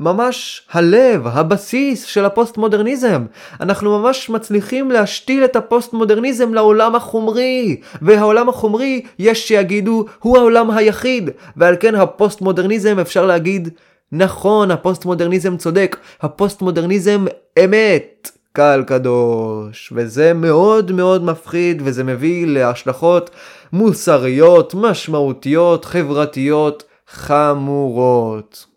[0.00, 3.24] ממש הלב, הבסיס של הפוסט מודרניזם.
[3.60, 10.70] אנחנו ממש מצליחים להשתיל את הפוסט מודרניזם לעולם החומרי, והעולם החומרי יש שיגידו הוא העולם
[10.70, 13.68] היחיד, ועל כן הפוסט מודרניזם אפשר להגיד
[14.12, 17.24] נכון, הפוסט מודרניזם צודק, הפוסט מודרניזם
[17.64, 18.30] אמת.
[18.52, 23.30] קהל קדוש, וזה מאוד מאוד מפחיד וזה מביא להשלכות
[23.72, 28.73] מוסריות, משמעותיות, חברתיות, חמורות.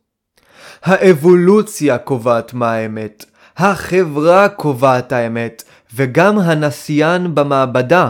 [0.83, 3.25] האבולוציה קובעת מה האמת,
[3.57, 5.63] החברה קובעת האמת,
[5.95, 8.09] וגם הנסיין במעבדה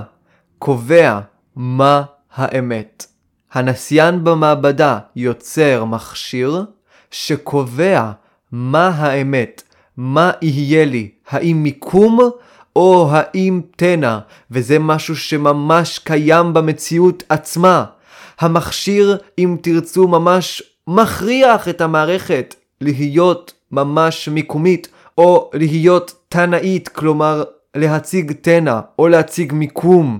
[0.59, 1.19] קובע
[1.55, 2.03] מה
[2.35, 3.05] האמת.
[3.53, 6.65] הנסיין במעבדה יוצר מכשיר
[7.11, 8.11] שקובע
[8.51, 9.63] מה האמת,
[9.97, 12.19] מה יהיה לי, האם מיקום
[12.75, 14.19] או האם תנע,
[14.51, 17.85] וזה משהו שממש קיים במציאות עצמה.
[18.39, 27.43] המכשיר, אם תרצו, ממש מכריח את המערכת להיות ממש מיקומית, או להיות תנאית, כלומר
[27.75, 30.19] להציג תנע, או להציג מיקום.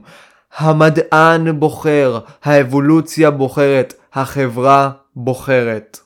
[0.58, 6.00] המדען בוחר, האבולוציה בוחרת, החברה בוחרת.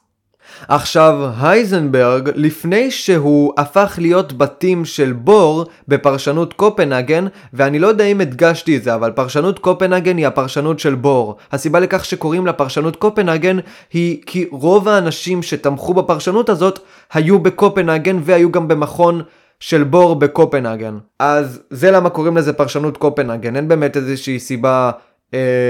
[0.68, 8.22] עכשיו, הייזנברג, לפני שהוא הפך להיות בתים של בור בפרשנות קופנהגן, ואני לא יודע אם
[8.22, 11.36] הדגשתי את זה, אבל פרשנות קופנהגן היא הפרשנות של בור.
[11.52, 13.58] הסיבה לכך שקוראים לה פרשנות קופנהגן
[13.94, 16.80] היא כי רוב האנשים שתמכו בפרשנות הזאת
[17.14, 19.22] היו בקופנהגן והיו גם במכון
[19.60, 20.98] של בור בקופנהגן.
[21.20, 24.92] אז זה למה קוראים לזה פרשנות קופנהגן, אין באמת איזושהי סיבה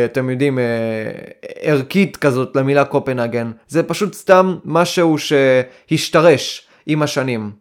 [0.06, 0.64] אתם יודעים, אה,
[1.60, 3.52] ערכית כזאת למילה קופנהגן.
[3.68, 7.52] זה פשוט סתם משהו שהשתרש עם השנים.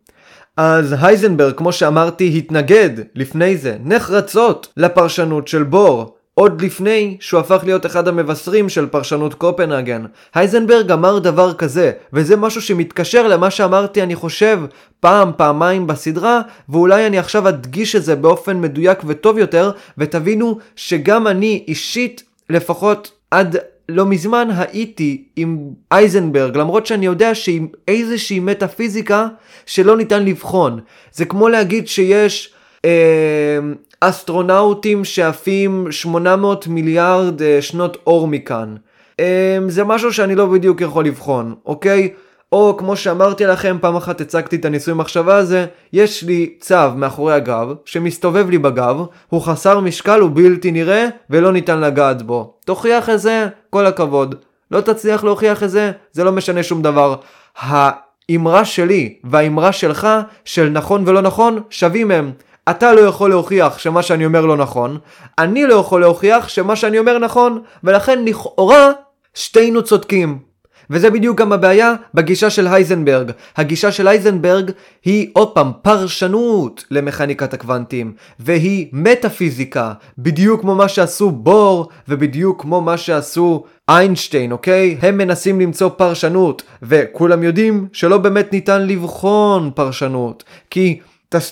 [0.57, 6.17] אז הייזנברג, כמו שאמרתי, התנגד לפני זה, נחרצות, לפרשנות של בור.
[6.35, 10.05] עוד לפני שהוא הפך להיות אחד המבשרים של פרשנות קופנהגן.
[10.35, 14.61] הייזנברג אמר דבר כזה, וזה משהו שמתקשר למה שאמרתי אני חושב
[15.01, 21.27] פעם, פעמיים בסדרה, ואולי אני עכשיו אדגיש את זה באופן מדויק וטוב יותר, ותבינו שגם
[21.27, 23.57] אני אישית, לפחות עד
[23.89, 25.59] לא מזמן הייתי עם
[25.93, 29.29] אייזנברג, למרות שאני יודע שעם איזושהי מטאפיזיקה
[29.67, 30.81] שלא ניתן לבחון.
[31.13, 32.55] זה כמו להגיד שיש...
[32.85, 33.59] אה,
[34.01, 38.77] אסטרונאוטים שעפים 800 מיליארד אה, שנות אור מכאן.
[39.21, 42.09] אה, זה משהו שאני לא בדיוק יכול לבחון, אוקיי?
[42.53, 47.35] או כמו שאמרתי לכם, פעם אחת הצגתי את הניסוי מחשבה הזה, יש לי צו מאחורי
[47.35, 48.97] הגב, שמסתובב לי בגב,
[49.29, 52.55] הוא חסר משקל, הוא בלתי נראה, ולא ניתן לגעת בו.
[52.65, 54.35] תוכיח את זה, כל הכבוד.
[54.71, 57.15] לא תצליח להוכיח את זה, זה לא משנה שום דבר.
[57.59, 60.09] האמרה שלי והאמרה שלך,
[60.45, 62.33] של נכון ולא נכון, שווים הם.
[62.71, 64.99] אתה לא יכול להוכיח שמה שאני אומר לא נכון,
[65.39, 68.91] אני לא יכול להוכיח שמה שאני אומר נכון, ולכן לכאורה
[69.35, 70.51] שתינו צודקים.
[70.91, 73.31] וזה בדיוק גם הבעיה בגישה של הייזנברג.
[73.57, 74.71] הגישה של הייזנברג
[75.05, 82.81] היא עוד פעם פרשנות למכניקת הקוונטים, והיא מטאפיזיקה, בדיוק כמו מה שעשו בור, ובדיוק כמו
[82.81, 84.97] מה שעשו איינשטיין, אוקיי?
[85.03, 91.01] הם מנסים למצוא פרשנות, וכולם יודעים שלא באמת ניתן לבחון פרשנות, כי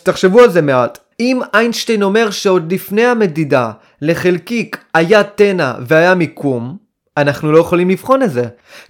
[0.03, 0.99] תחשבו על זה מעט.
[1.21, 3.71] אם איינשטיין אומר שעוד לפני המדידה
[4.03, 6.77] לחלקיק היה תנע והיה מיקום,
[7.17, 8.45] אנחנו לא יכולים לבחון את זה.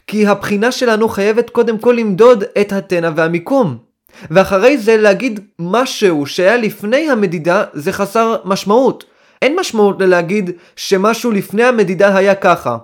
[0.07, 3.79] כי הבחינה שלנו חייבת קודם כל למדוד את התנע והמיקום.
[4.31, 9.05] ואחרי זה להגיד משהו שהיה לפני המדידה זה חסר משמעות.
[9.43, 12.77] אין משמעות ללהגיד שמשהו לפני המדידה היה ככה.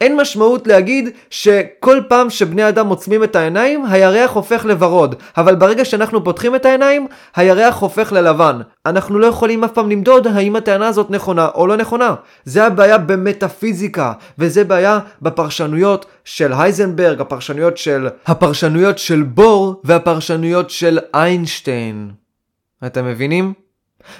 [0.00, 5.14] אין משמעות להגיד שכל פעם שבני אדם עוצמים את העיניים, הירח הופך לוורוד.
[5.36, 8.60] אבל ברגע שאנחנו פותחים את העיניים, הירח הופך ללבן.
[8.86, 12.14] אנחנו לא יכולים אף פעם למדוד האם הטענה הזאת נכונה או לא נכונה.
[12.44, 18.08] זה הבעיה במטאפיזיקה, וזה בעיה בפרשנויות של הייזנברג, הפרשנויות של...
[18.26, 22.10] הפרשנויות של בור והפרשנויות של איינשטיין.
[22.86, 23.52] אתם מבינים?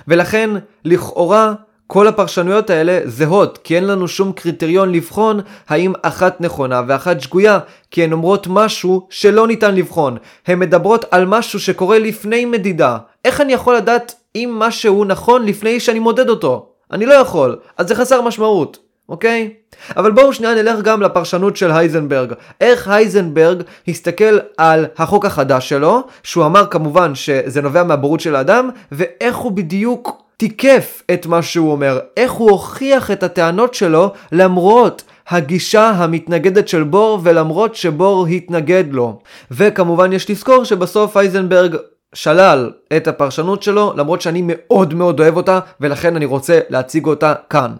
[0.08, 0.50] ולכן,
[0.84, 1.54] לכאורה,
[1.92, 7.58] כל הפרשנויות האלה זהות, כי אין לנו שום קריטריון לבחון האם אחת נכונה ואחת שגויה,
[7.90, 10.16] כי הן אומרות משהו שלא ניתן לבחון.
[10.46, 12.98] הן מדברות על משהו שקורה לפני מדידה.
[13.24, 16.68] איך אני יכול לדעת אם משהו נכון לפני שאני מודד אותו?
[16.92, 18.78] אני לא יכול, אז זה חסר משמעות,
[19.08, 19.50] אוקיי?
[19.96, 22.32] אבל בואו שנייה נלך גם לפרשנות של הייזנברג.
[22.60, 28.70] איך הייזנברג הסתכל על החוק החדש שלו, שהוא אמר כמובן שזה נובע מהבורות של האדם,
[28.92, 35.02] ואיך הוא בדיוק תיקף את מה שהוא אומר, איך הוא הוכיח את הטענות שלו למרות
[35.28, 39.18] הגישה המתנגדת של בור ולמרות שבור התנגד לו.
[39.50, 41.76] וכמובן יש לזכור שבסוף אייזנברג
[42.14, 47.34] שלל את הפרשנות שלו למרות שאני מאוד מאוד אוהב אותה ולכן אני רוצה להציג אותה
[47.50, 47.72] כאן.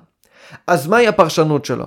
[0.67, 1.87] אז מהי הפרשנות שלו?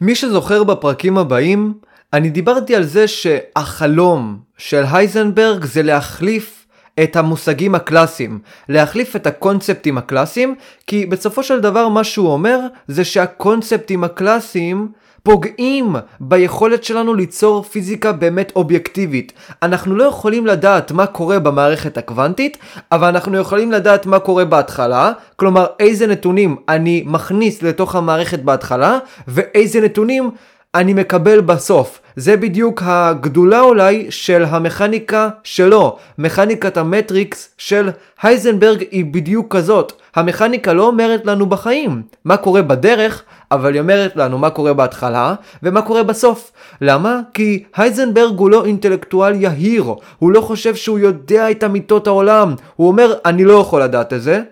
[0.00, 1.74] מי שזוכר בפרקים הבאים,
[2.12, 6.55] אני דיברתי על זה שהחלום של הייזנברג זה להחליף
[7.02, 10.54] את המושגים הקלאסיים, להחליף את הקונספטים הקלאסיים,
[10.86, 14.88] כי בסופו של דבר מה שהוא אומר זה שהקונספטים הקלאסיים
[15.22, 19.32] פוגעים ביכולת שלנו ליצור פיזיקה באמת אובייקטיבית.
[19.62, 22.58] אנחנו לא יכולים לדעת מה קורה במערכת הקוונטית,
[22.92, 28.98] אבל אנחנו יכולים לדעת מה קורה בהתחלה, כלומר איזה נתונים אני מכניס לתוך המערכת בהתחלה,
[29.28, 30.30] ואיזה נתונים
[30.76, 32.00] אני מקבל בסוף.
[32.16, 35.96] זה בדיוק הגדולה אולי של המכניקה שלו.
[36.18, 37.90] מכניקת המטריקס של
[38.22, 39.92] הייזנברג היא בדיוק כזאת.
[40.14, 45.34] המכניקה לא אומרת לנו בחיים מה קורה בדרך, אבל היא אומרת לנו מה קורה בהתחלה
[45.62, 46.52] ומה קורה בסוף.
[46.80, 47.20] למה?
[47.34, 49.84] כי הייזנברג הוא לא אינטלקטואל יהיר,
[50.18, 52.54] הוא לא חושב שהוא יודע את אמיתות העולם.
[52.76, 54.42] הוא אומר, אני לא יכול לדעת את זה,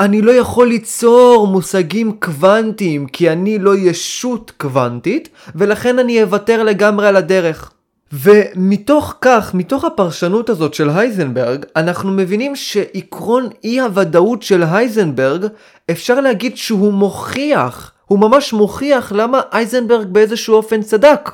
[0.00, 7.08] אני לא יכול ליצור מושגים קוונטיים כי אני לא ישות קוונטית, ולכן אני אוותר לגמרי
[7.08, 7.72] על הדרך.
[8.12, 15.46] ומתוך כך, מתוך הפרשנות הזאת של הייזנברג, אנחנו מבינים שעקרון אי הוודאות של הייזנברג,
[15.90, 21.30] אפשר להגיד שהוא מוכיח, הוא ממש מוכיח למה הייזנברג באיזשהו אופן צדק.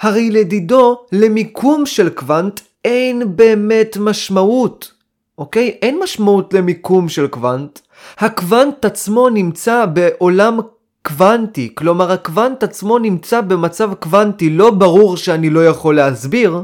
[0.00, 4.92] הרי לדידו, למיקום של קוונט אין באמת משמעות.
[5.38, 5.78] אוקיי?
[5.82, 7.78] אין משמעות למיקום של קוונט.
[8.18, 10.58] הקוונט עצמו נמצא בעולם
[11.02, 16.62] קוונטי, כלומר הקוונט עצמו נמצא במצב קוונטי, לא ברור שאני לא יכול להסביר,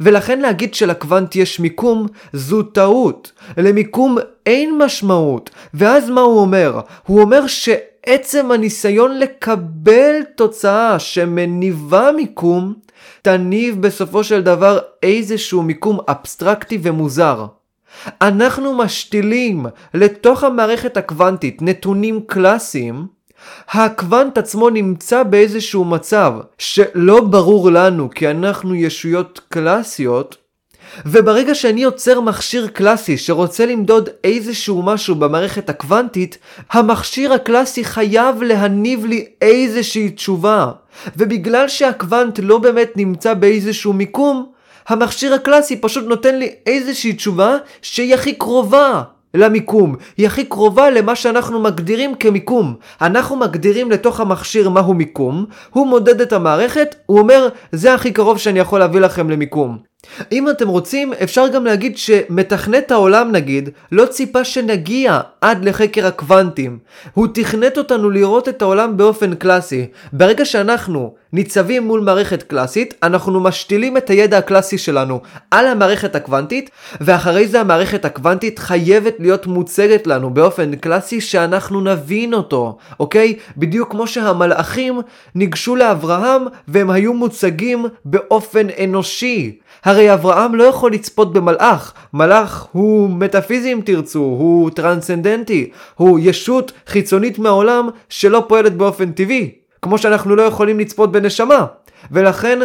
[0.00, 3.32] ולכן להגיד שלקוונט יש מיקום זו טעות.
[3.56, 5.50] למיקום אין משמעות.
[5.74, 6.80] ואז מה הוא אומר?
[7.06, 12.74] הוא אומר שעצם הניסיון לקבל תוצאה שמניבה מיקום,
[13.22, 17.46] תניב בסופו של דבר איזשהו מיקום אבסטרקטי ומוזר.
[18.20, 23.06] אנחנו משתילים לתוך המערכת הקוונטית נתונים קלאסיים,
[23.68, 30.36] הקוונט עצמו נמצא באיזשהו מצב שלא ברור לנו כי אנחנו ישויות קלאסיות,
[31.06, 36.38] וברגע שאני יוצר מכשיר קלאסי שרוצה למדוד איזשהו משהו במערכת הקוונטית,
[36.70, 40.70] המכשיר הקלאסי חייב להניב לי איזושהי תשובה.
[41.16, 44.52] ובגלל שהקוונט לא באמת נמצא באיזשהו מיקום,
[44.88, 49.02] המכשיר הקלאסי פשוט נותן לי איזושהי תשובה שהיא הכי קרובה
[49.34, 52.74] למיקום, היא הכי קרובה למה שאנחנו מגדירים כמיקום.
[53.00, 58.38] אנחנו מגדירים לתוך המכשיר מהו מיקום, הוא מודד את המערכת, הוא אומר זה הכי קרוב
[58.38, 59.78] שאני יכול להביא לכם למיקום.
[60.32, 66.78] אם אתם רוצים, אפשר גם להגיד שמתכנת העולם נגיד, לא ציפה שנגיע עד לחקר הקוונטים.
[67.14, 69.86] הוא תכנת אותנו לראות את העולם באופן קלאסי.
[70.12, 76.70] ברגע שאנחנו ניצבים מול מערכת קלאסית, אנחנו משתילים את הידע הקלאסי שלנו על המערכת הקוונטית,
[77.00, 83.36] ואחרי זה המערכת הקוונטית חייבת להיות מוצגת לנו באופן קלאסי שאנחנו נבין אותו, אוקיי?
[83.56, 85.00] בדיוק כמו שהמלאכים
[85.34, 89.58] ניגשו לאברהם והם היו מוצגים באופן אנושי.
[89.84, 96.72] הרי אברהם לא יכול לצפות במלאך, מלאך הוא מטאפיזי אם תרצו, הוא טרנסצנדנטי, הוא ישות
[96.86, 99.50] חיצונית מהעולם שלא פועלת באופן טבעי,
[99.82, 101.66] כמו שאנחנו לא יכולים לצפות בנשמה.
[102.10, 102.58] ולכן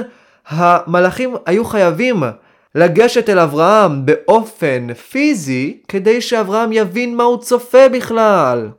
[0.48, 2.24] המלאכים היו חייבים
[2.76, 8.70] לגשת אל אברהם באופן פיזי, כדי שאברהם יבין מה הוא צופה בכלל.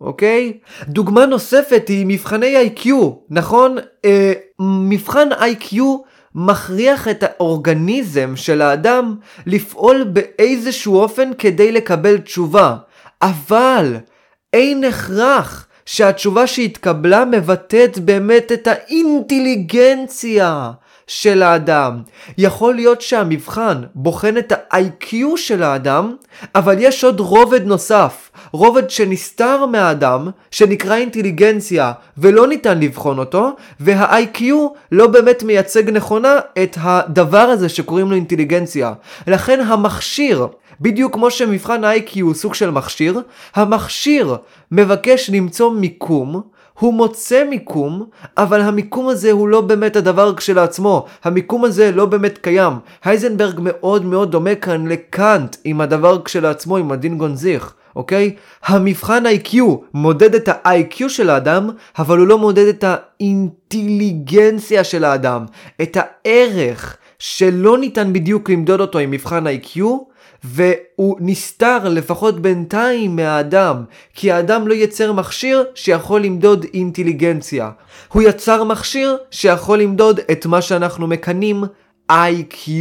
[0.00, 0.52] אוקיי?
[0.88, 2.88] דוגמה נוספת היא מבחני IQ,
[3.30, 3.76] נכון?
[4.04, 5.76] אה, מבחן IQ
[6.34, 9.16] מכריח את האורגניזם של האדם
[9.46, 12.76] לפעול באיזשהו אופן כדי לקבל תשובה.
[13.22, 13.96] אבל
[14.52, 20.70] אין הכרח שהתשובה שהתקבלה מבטאת באמת את האינטליגנציה
[21.06, 22.02] של האדם.
[22.38, 26.16] יכול להיות שהמבחן בוחן את ה-IQ של האדם,
[26.54, 34.42] אבל יש עוד רובד נוסף, רובד שנסתר מהאדם, שנקרא אינטליגנציה, ולא ניתן לבחון אותו, וה-IQ
[34.92, 38.92] לא באמת מייצג נכונה את הדבר הזה שקוראים לו אינטליגנציה.
[39.26, 40.46] לכן המכשיר,
[40.80, 43.20] בדיוק כמו שמבחן ה-IQ הוא סוג של מכשיר,
[43.54, 44.36] המכשיר
[44.72, 46.42] מבקש למצוא מיקום,
[46.78, 48.06] הוא מוצא מיקום,
[48.36, 51.06] אבל המיקום הזה הוא לא באמת הדבר כשלעצמו.
[51.24, 52.72] המיקום הזה לא באמת קיים.
[53.04, 57.74] הייזנברג מאוד מאוד דומה כאן לקאנט עם הדבר כשלעצמו, עם הדין גונזיך.
[57.96, 58.34] אוקיי?
[58.64, 59.56] המבחן IQ
[59.94, 65.44] מודד את ה-IQ של האדם, אבל הוא לא מודד את האינטליגנציה של האדם.
[65.82, 69.80] את הערך שלא ניתן בדיוק למדוד אותו עם מבחן IQ,
[70.44, 73.84] והוא נסתר לפחות בינתיים מהאדם,
[74.14, 77.70] כי האדם לא יצר מכשיר שיכול למדוד אינטליגנציה.
[78.12, 81.64] הוא יצר מכשיר שיכול למדוד את מה שאנחנו מקנים
[82.12, 82.80] IQ.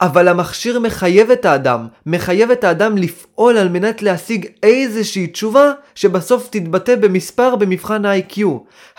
[0.00, 6.48] אבל המכשיר מחייב את האדם, מחייב את האדם לפעול על מנת להשיג איזושהי תשובה שבסוף
[6.50, 8.40] תתבטא במספר במבחן ה-IQ.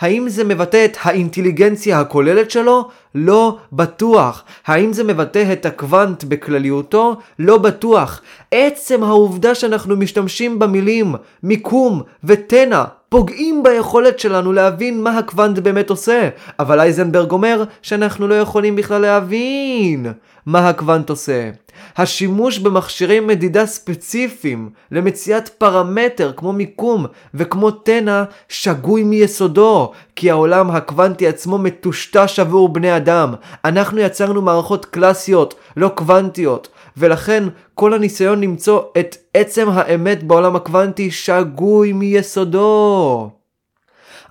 [0.00, 2.88] האם זה מבטא את האינטליגנציה הכוללת שלו?
[3.14, 4.44] לא בטוח.
[4.66, 7.16] האם זה מבטא את הקוונט בכלליותו?
[7.38, 8.20] לא בטוח.
[8.50, 16.28] עצם העובדה שאנחנו משתמשים במילים מיקום ותנע פוגעים ביכולת שלנו להבין מה הקוונט באמת עושה.
[16.58, 20.06] אבל אייזנברג אומר שאנחנו לא יכולים בכלל להבין
[20.46, 21.50] מה הקוונט עושה.
[21.96, 31.28] השימוש במכשירי מדידה ספציפיים למציאת פרמטר כמו מיקום וכמו תנע שגוי מיסודו, כי העולם הקוונטי
[31.28, 33.34] עצמו מטושטש עבור בני אדם.
[33.64, 37.44] אנחנו יצרנו מערכות קלאסיות, לא קוונטיות, ולכן
[37.74, 43.30] כל הניסיון למצוא את עצם האמת בעולם הקוונטי שגוי מיסודו.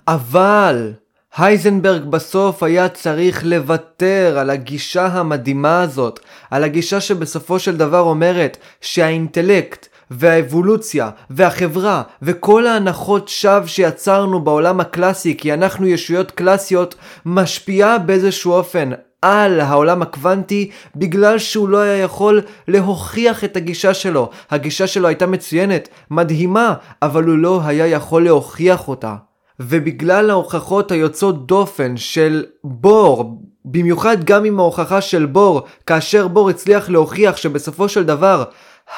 [0.08, 0.92] אבל
[1.36, 6.20] הייזנברג בסוף היה צריך לוותר על הגישה המדהימה הזאת,
[6.50, 15.36] על הגישה שבסופו של דבר אומרת שהאינטלקט והאבולוציה והחברה וכל ההנחות שווא שיצרנו בעולם הקלאסי
[15.36, 16.94] כי אנחנו ישויות קלאסיות
[17.26, 18.90] משפיעה באיזשהו אופן
[19.22, 24.30] על העולם הקוונטי בגלל שהוא לא היה יכול להוכיח את הגישה שלו.
[24.50, 29.14] הגישה שלו הייתה מצוינת, מדהימה, אבל הוא לא היה יכול להוכיח אותה.
[29.60, 36.90] ובגלל ההוכחות היוצאות דופן של בור, במיוחד גם עם ההוכחה של בור, כאשר בור הצליח
[36.90, 38.44] להוכיח שבסופו של דבר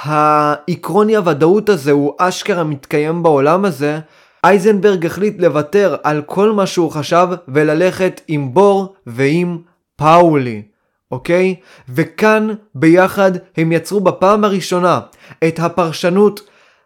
[0.03, 3.99] העקרון אי הוודאות הזה הוא אשכרה מתקיים בעולם הזה,
[4.45, 9.59] אייזנברג החליט לוותר על כל מה שהוא חשב וללכת עם בור ועם
[9.97, 10.63] פאולי,
[11.11, 11.55] אוקיי?
[11.89, 15.01] וכאן ביחד הם יצרו בפעם הראשונה
[15.49, 16.41] את הפרשנות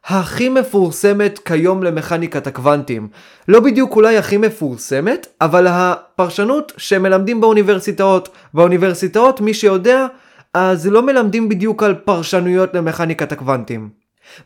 [0.06, 3.08] הכי מפורסמת כיום למכניקת הקוונטים.
[3.48, 8.28] לא בדיוק אולי הכי מפורסמת, אבל הפרשנות שמלמדים באוניברסיטאות.
[8.54, 10.06] באוניברסיטאות, מי שיודע,
[10.54, 13.88] אז לא מלמדים בדיוק על פרשנויות למכניקת הקוונטים.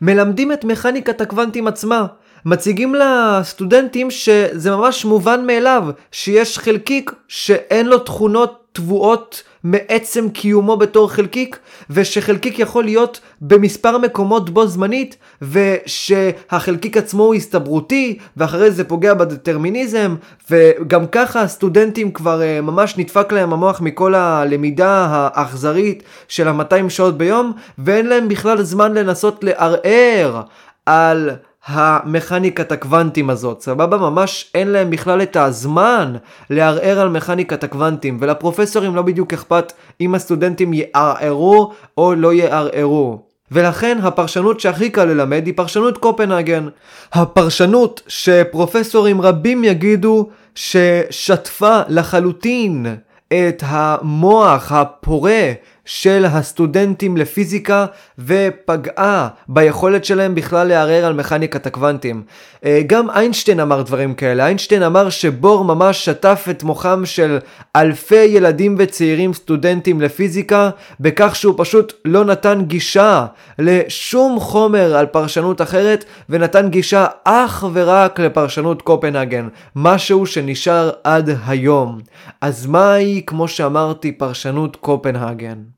[0.01, 2.07] מלמדים את מכניקת הקוונטים עצמה.
[2.45, 11.11] מציגים לסטודנטים שזה ממש מובן מאליו שיש חלקיק שאין לו תכונות טבועות מעצם קיומו בתור
[11.11, 11.59] חלקיק,
[11.91, 20.15] ושחלקיק יכול להיות במספר מקומות בו זמנית, ושהחלקיק עצמו הוא הסתברותי, ואחרי זה פוגע בדטרמיניזם,
[20.51, 27.19] וגם ככה הסטודנטים כבר uh, ממש נדפק להם המוח מכל הלמידה האכזרית של ה-200 שעות
[27.19, 30.43] ביום, ואין להם בכלל זמן לנסות לערער
[30.87, 31.31] על
[31.67, 33.97] המכניקת הקוונטים הזאת, סבבה?
[33.97, 36.15] ממש אין להם בכלל את הזמן
[36.51, 43.23] לערער על מכניקת הקוונטים, ולפרופסורים לא בדיוק אכפת אם הסטודנטים יערערו או לא יערערו.
[43.53, 46.69] ולכן הפרשנות שהכי קל ללמד היא פרשנות קופנהגן.
[47.13, 52.87] הפרשנות שפרופסורים רבים יגידו ששטפה לחלוטין
[53.29, 55.53] את המוח הפורה
[55.85, 57.87] של הסטודנטים לפיזיקה
[58.19, 62.23] ופגעה ביכולת שלהם בכלל לערער על מכניקת הקוונטים.
[62.65, 67.39] אה, גם איינשטיין אמר דברים כאלה, איינשטיין אמר שבור ממש שטף את מוחם של
[67.77, 70.71] אלפי ילדים וצעירים סטודנטים לפיזיקה
[71.01, 73.27] בכך שהוא פשוט לא נתן גישה
[73.59, 82.01] לשום חומר על פרשנות אחרת ונתן גישה אך ורק לפרשנות קופנהגן, משהו שנשאר עד היום.
[82.41, 85.74] אז מהי, כמו שאמרתי, פרשנות קופנהגן?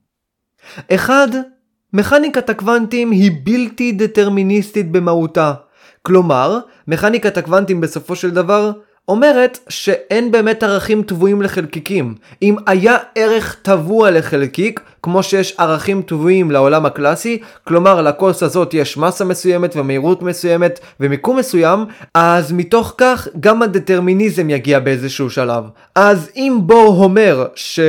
[0.90, 1.28] אחד,
[1.92, 5.52] מכניקת הקוונטים היא בלתי דטרמיניסטית במהותה.
[6.02, 6.58] כלומר,
[6.88, 8.72] מכניקת הקוונטים בסופו של דבר
[9.08, 12.14] אומרת שאין באמת ערכים טבועים לחלקיקים.
[12.42, 18.96] אם היה ערך טבוע לחלקיק, כמו שיש ערכים טבועים לעולם הקלאסי, כלומר לכוס הזאת יש
[18.96, 25.64] מסה מסוימת ומהירות מסוימת ומיקום מסוים, אז מתוך כך גם הדטרמיניזם יגיע באיזשהו שלב.
[25.94, 27.80] אז אם בור אומר ש...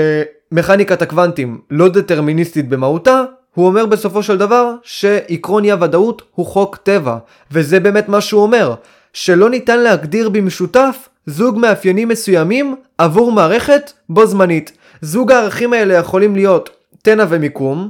[0.52, 3.24] מכניקת הקוונטים לא דטרמיניסטית במהותה,
[3.54, 7.18] הוא אומר בסופו של דבר שעקרון אי הוודאות הוא חוק טבע,
[7.52, 8.74] וזה באמת מה שהוא אומר,
[9.14, 14.72] שלא ניתן להגדיר במשותף זוג מאפיינים מסוימים עבור מערכת בו זמנית.
[15.02, 16.70] זוג הערכים האלה יכולים להיות
[17.02, 17.89] תנע ומיקום,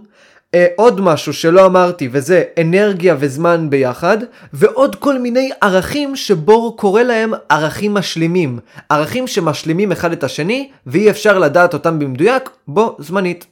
[0.55, 4.17] אה, עוד משהו שלא אמרתי וזה אנרגיה וזמן ביחד
[4.53, 11.09] ועוד כל מיני ערכים שבור קורא להם ערכים משלימים ערכים שמשלימים אחד את השני ואי
[11.09, 13.45] אפשר לדעת אותם במדויק בו זמנית.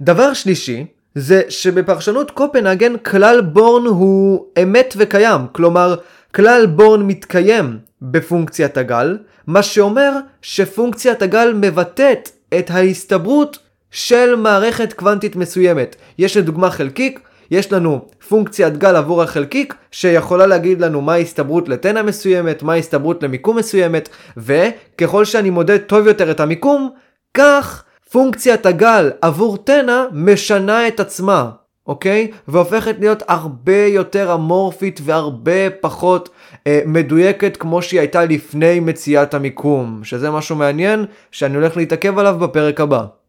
[0.00, 5.94] דבר שלישי זה שבפרשנות קופנהגן כלל בורן הוא אמת וקיים כלומר
[6.34, 10.12] כלל בורן מתקיים בפונקציית הגל מה שאומר
[10.42, 13.58] שפונקציית הגל מבטאת את ההסתברות
[13.92, 15.96] של מערכת קוונטית מסוימת.
[16.18, 17.20] יש לדוגמה חלקיק,
[17.50, 23.22] יש לנו פונקציית גל עבור החלקיק, שיכולה להגיד לנו מה ההסתברות לטנא מסוימת, מה ההסתברות
[23.22, 26.90] למיקום מסוימת, וככל שאני מודד טוב יותר את המיקום,
[27.34, 31.50] כך פונקציית הגל עבור תנא משנה את עצמה,
[31.86, 32.30] אוקיי?
[32.48, 36.28] והופכת להיות הרבה יותר אמורפית והרבה פחות
[36.66, 42.36] אה, מדויקת כמו שהיא הייתה לפני מציאת המיקום, שזה משהו מעניין שאני הולך להתעכב עליו
[42.38, 43.21] בפרק הבא.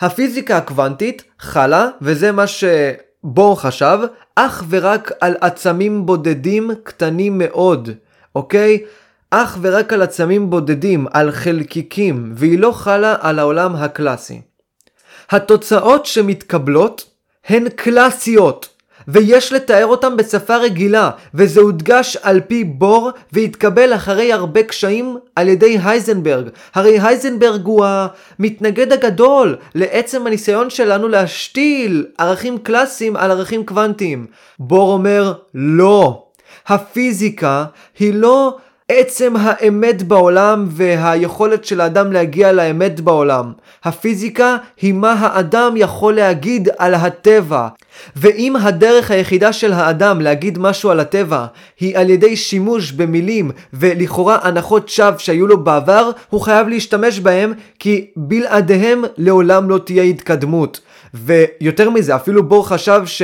[0.00, 3.98] הפיזיקה הקוונטית חלה, וזה מה שבור חשב,
[4.34, 7.90] אך ורק על עצמים בודדים קטנים מאוד,
[8.34, 8.84] אוקיי?
[9.30, 14.40] אך ורק על עצמים בודדים, על חלקיקים, והיא לא חלה על העולם הקלאסי.
[15.30, 17.10] התוצאות שמתקבלות
[17.46, 18.68] הן קלאסיות,
[19.12, 25.48] ויש לתאר אותם בשפה רגילה, וזה הודגש על פי בור והתקבל אחרי הרבה קשיים על
[25.48, 26.48] ידי הייזנברג.
[26.74, 34.26] הרי הייזנברג הוא המתנגד הגדול לעצם הניסיון שלנו להשתיל ערכים קלאסיים על ערכים קוונטיים.
[34.58, 36.24] בור אומר לא.
[36.66, 37.64] הפיזיקה
[37.98, 38.56] היא לא
[38.92, 43.52] עצם האמת בעולם והיכולת של האדם להגיע לאמת בעולם.
[43.84, 47.68] הפיזיקה היא מה האדם יכול להגיד על הטבע.
[48.16, 51.46] ואם הדרך היחידה של האדם להגיד משהו על הטבע
[51.80, 57.52] היא על ידי שימוש במילים ולכאורה הנחות שווא שהיו לו בעבר, הוא חייב להשתמש בהם
[57.78, 60.80] כי בלעדיהם לעולם לא תהיה התקדמות.
[61.14, 63.22] ויותר מזה, אפילו בור חשב ש...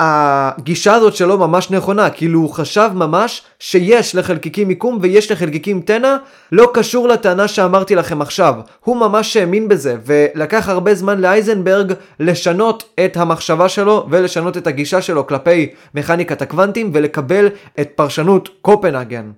[0.00, 6.16] הגישה הזאת שלו ממש נכונה, כאילו הוא חשב ממש שיש לחלקיקים מיקום ויש לחלקיקים תנע,
[6.52, 8.54] לא קשור לטענה שאמרתי לכם עכשיו.
[8.84, 15.02] הוא ממש האמין בזה, ולקח הרבה זמן לאייזנברג לשנות את המחשבה שלו ולשנות את הגישה
[15.02, 17.48] שלו כלפי מכניקת הקוונטים ולקבל
[17.80, 19.30] את פרשנות קופנהגן.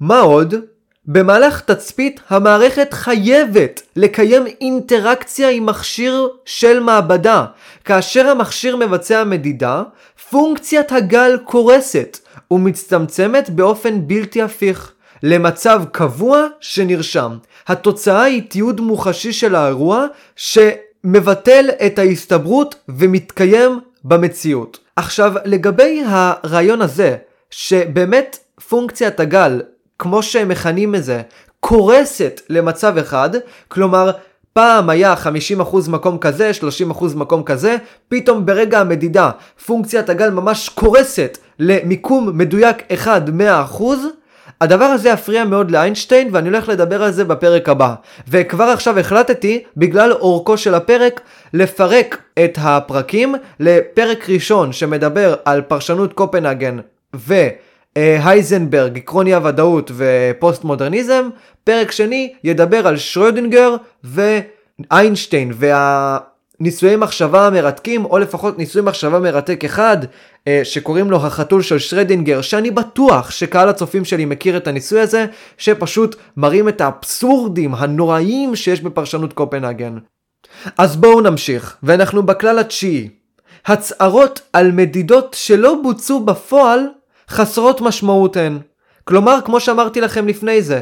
[0.00, 0.54] מה עוד?
[1.06, 7.44] במהלך תצפית המערכת חייבת לקיים אינטראקציה עם מכשיר של מעבדה.
[7.84, 9.82] כאשר המכשיר מבצע מדידה,
[10.30, 12.18] פונקציית הגל קורסת
[12.50, 14.92] ומצטמצמת באופן בלתי הפיך
[15.22, 17.36] למצב קבוע שנרשם.
[17.68, 24.78] התוצאה היא תיעוד מוחשי של האירוע שמבטל את ההסתברות ומתקיים במציאות.
[24.96, 27.16] עכשיו לגבי הרעיון הזה
[27.50, 28.38] שבאמת
[28.68, 29.60] פונקציית הגל
[30.00, 31.22] כמו שהם מכנים את זה,
[31.60, 33.30] קורסת למצב אחד,
[33.68, 34.10] כלומר
[34.52, 35.14] פעם היה
[35.60, 36.50] 50% מקום כזה,
[36.90, 37.76] 30% מקום כזה,
[38.08, 39.30] פתאום ברגע המדידה
[39.66, 43.82] פונקציית הגל ממש קורסת למיקום מדויק אחד 100%,
[44.60, 47.94] הדבר הזה יפריע מאוד לאיינשטיין ואני הולך לדבר על זה בפרק הבא.
[48.28, 51.20] וכבר עכשיו החלטתי, בגלל אורכו של הפרק,
[51.54, 56.78] לפרק את הפרקים לפרק ראשון שמדבר על פרשנות קופנהגן
[57.16, 57.34] ו...
[57.96, 61.28] אה, הייזנברג, עקרון אי הוודאות ופוסט מודרניזם,
[61.64, 69.96] פרק שני ידבר על שרודינגר ואיינשטיין והניסויי מחשבה המרתקים, או לפחות ניסוי מחשבה מרתק אחד,
[70.48, 75.26] אה, שקוראים לו החתול של שרדינגר, שאני בטוח שקהל הצופים שלי מכיר את הניסוי הזה,
[75.58, 79.98] שפשוט מראים את האבסורדים הנוראים שיש בפרשנות קופנהגן.
[80.78, 83.08] אז בואו נמשיך, ואנחנו בכלל התשיעי.
[83.66, 86.86] הצהרות על מדידות שלא בוצעו בפועל
[87.30, 88.58] חסרות משמעות הן.
[89.04, 90.80] כלומר, כמו שאמרתי לכם לפני זה,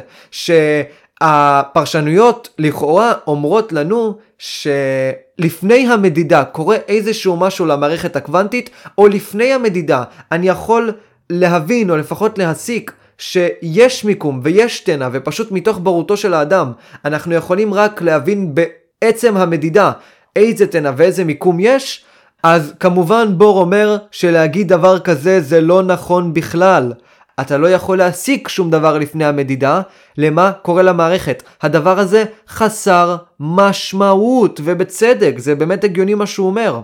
[1.21, 10.49] שהפרשנויות לכאורה אומרות לנו שלפני המדידה קורה איזשהו משהו למערכת הקוונטית, או לפני המדידה אני
[10.49, 10.93] יכול
[11.31, 16.73] להבין או לפחות להסיק שיש מיקום ויש תנע ופשוט מתוך ברותו של האדם
[17.05, 19.93] אנחנו יכולים רק להבין בעצם המדידה
[20.37, 22.05] איזה תנע ואיזה מיקום יש,
[22.43, 26.93] אז כמובן בור אומר שלהגיד דבר כזה זה לא נכון בכלל.
[27.41, 29.81] אתה לא יכול להסיק שום דבר לפני המדידה,
[30.19, 31.43] למה קורה למערכת.
[31.63, 36.81] הדבר הזה חסר משמעות, ובצדק, זה באמת הגיוני מה שהוא אומר.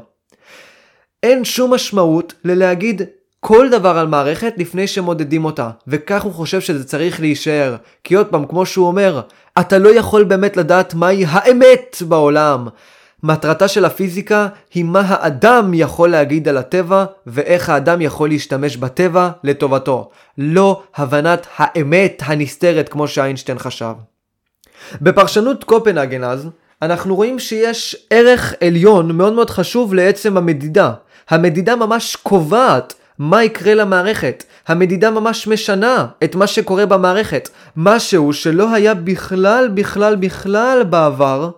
[1.23, 3.03] אין שום משמעות ללהגיד
[3.41, 7.77] כל דבר על מערכת לפני שמודדים אותה, וכך הוא חושב שזה צריך להישאר.
[8.05, 9.21] כי עוד פעם, כמו שהוא אומר,
[9.61, 12.69] אתה לא יכול באמת לדעת מהי האמת בעולם.
[13.25, 19.31] מטרתה של הפיזיקה היא מה האדם יכול להגיד על הטבע ואיך האדם יכול להשתמש בטבע
[19.45, 23.93] לטובתו, לא הבנת האמת הנסתרת כמו שאיינשטיין חשב.
[25.03, 26.49] בפרשנות קופנהגן אז,
[26.83, 30.93] אנחנו רואים שיש ערך עליון מאוד מאוד חשוב לעצם המדידה.
[31.29, 34.45] המדידה ממש קובעת מה יקרה למערכת.
[34.69, 37.49] המדידה ממש משנה את מה שקורה במערכת.
[37.77, 41.51] משהו שלא היה בכלל בכלל בכלל בעבר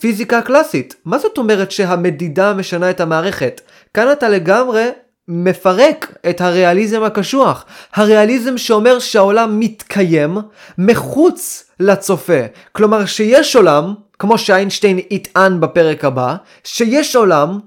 [0.00, 0.94] פיזיקה קלאסית.
[1.04, 3.60] מה זאת אומרת שהמדידה משנה את המערכת?
[3.94, 4.88] כאן אתה לגמרי
[5.28, 7.64] מפרק את הריאליזם הקשוח.
[7.94, 10.38] הריאליזם שאומר שהעולם מתקיים
[10.78, 12.40] מחוץ לצופה.
[12.72, 17.58] כלומר שיש עולם, כמו שאיינשטיין יטען בפרק הבא, שיש עולם,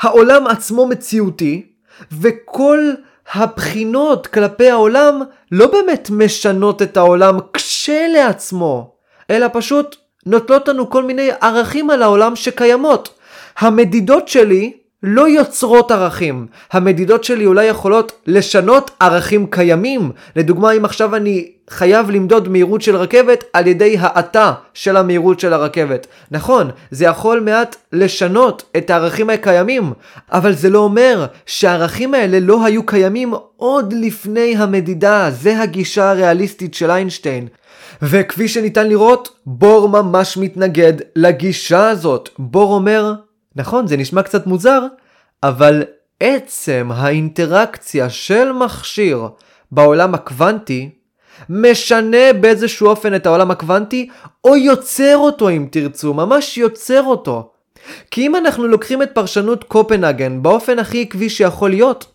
[0.00, 1.66] העולם עצמו מציאותי,
[2.20, 2.78] וכל
[3.32, 5.22] הבחינות כלפי העולם
[5.52, 8.94] לא באמת משנות את העולם כשלעצמו,
[9.30, 9.96] אלא פשוט
[10.26, 13.08] נותנות לנו כל מיני ערכים על העולם שקיימות.
[13.58, 16.46] המדידות שלי לא יוצרות ערכים.
[16.72, 20.10] המדידות שלי אולי יכולות לשנות ערכים קיימים.
[20.36, 25.52] לדוגמה, אם עכשיו אני חייב למדוד מהירות של רכבת על ידי האטה של המהירות של
[25.52, 26.06] הרכבת.
[26.30, 29.92] נכון, זה יכול מעט לשנות את הערכים הקיימים,
[30.32, 35.30] אבל זה לא אומר שהערכים האלה לא היו קיימים עוד לפני המדידה.
[35.30, 37.48] זה הגישה הריאליסטית של איינשטיין.
[38.02, 42.28] וכפי שניתן לראות, בור ממש מתנגד לגישה הזאת.
[42.38, 43.14] בור אומר,
[43.56, 44.82] נכון, זה נשמע קצת מוזר,
[45.42, 45.82] אבל
[46.20, 49.28] עצם האינטראקציה של מכשיר
[49.72, 50.90] בעולם הקוונטי
[51.48, 54.08] משנה באיזשהו אופן את העולם הקוונטי,
[54.44, 57.50] או יוצר אותו אם תרצו, ממש יוצר אותו.
[58.10, 62.06] כי אם אנחנו לוקחים את פרשנות קופנהגן באופן הכי עקבי שיכול להיות,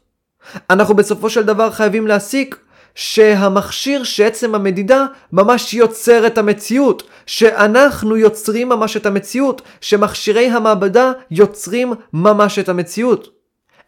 [0.70, 2.65] אנחנו בסופו של דבר חייבים להסיק
[2.96, 11.94] שהמכשיר שעצם המדידה ממש יוצר את המציאות, שאנחנו יוצרים ממש את המציאות, שמכשירי המעבדה יוצרים
[12.14, 13.30] ממש את המציאות.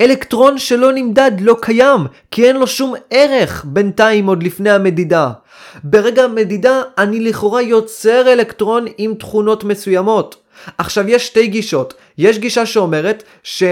[0.01, 1.99] אלקטרון שלא נמדד לא קיים,
[2.31, 5.31] כי אין לו שום ערך בינתיים עוד לפני המדידה.
[5.83, 10.35] ברגע המדידה אני לכאורה יוצר אלקטרון עם תכונות מסוימות.
[10.77, 13.63] עכשיו יש שתי גישות, יש גישה שאומרת ש...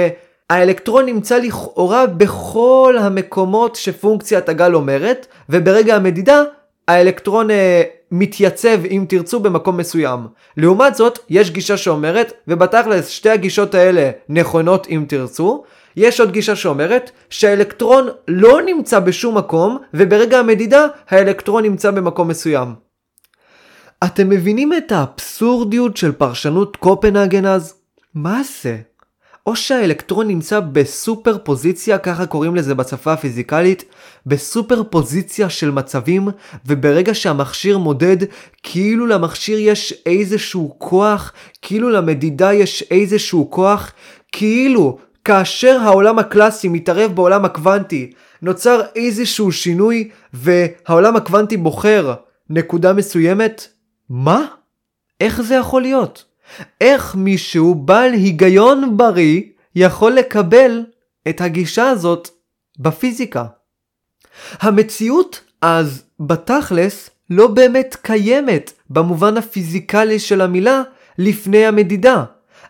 [0.50, 6.44] האלקטרון נמצא לכאורה בכל המקומות שפונקציית הגל אומרת, וברגע המדידה
[6.88, 10.20] האלקטרון אה, מתייצב אם תרצו במקום מסוים.
[10.58, 15.64] לעומת זאת, יש גישה שאומרת, ובתכלס שתי הגישות האלה נכונות אם תרצו,
[15.96, 22.76] יש עוד גישה שאומרת שהאלקטרון לא נמצא בשום מקום, וברגע המדידה האלקטרון נמצא במקום מסוים.
[24.04, 27.74] אתם מבינים את האבסורדיות של פרשנות קופנהגן אז?
[28.16, 28.78] מה זה?
[29.46, 33.84] או שהאלקטרון נמצא בסופר פוזיציה, ככה קוראים לזה בשפה הפיזיקלית,
[34.26, 36.28] בסופר פוזיציה של מצבים,
[36.66, 38.18] וברגע שהמכשיר מודד,
[38.64, 43.94] כאילו למכשיר יש איזשהו כוח, כאילו למדידה יש איזשהו כוח,
[44.32, 52.14] כאילו כאשר העולם הקלאסי מתערב בעולם הקוונטי, נוצר איזשהו שינוי, והעולם הקוונטי בוחר
[52.50, 53.68] נקודה מסוימת?
[54.10, 54.46] מה?
[55.22, 56.26] איך זה יכול להיות?
[56.82, 59.42] איך מישהו בעל היגיון בריא
[59.76, 60.84] יכול לקבל
[61.30, 62.30] את הגישה הזאת
[62.80, 63.46] בפיזיקה?
[64.60, 70.82] המציאות אז בתכלס לא באמת קיימת במובן הפיזיקלי של המילה
[71.18, 72.24] לפני המדידה.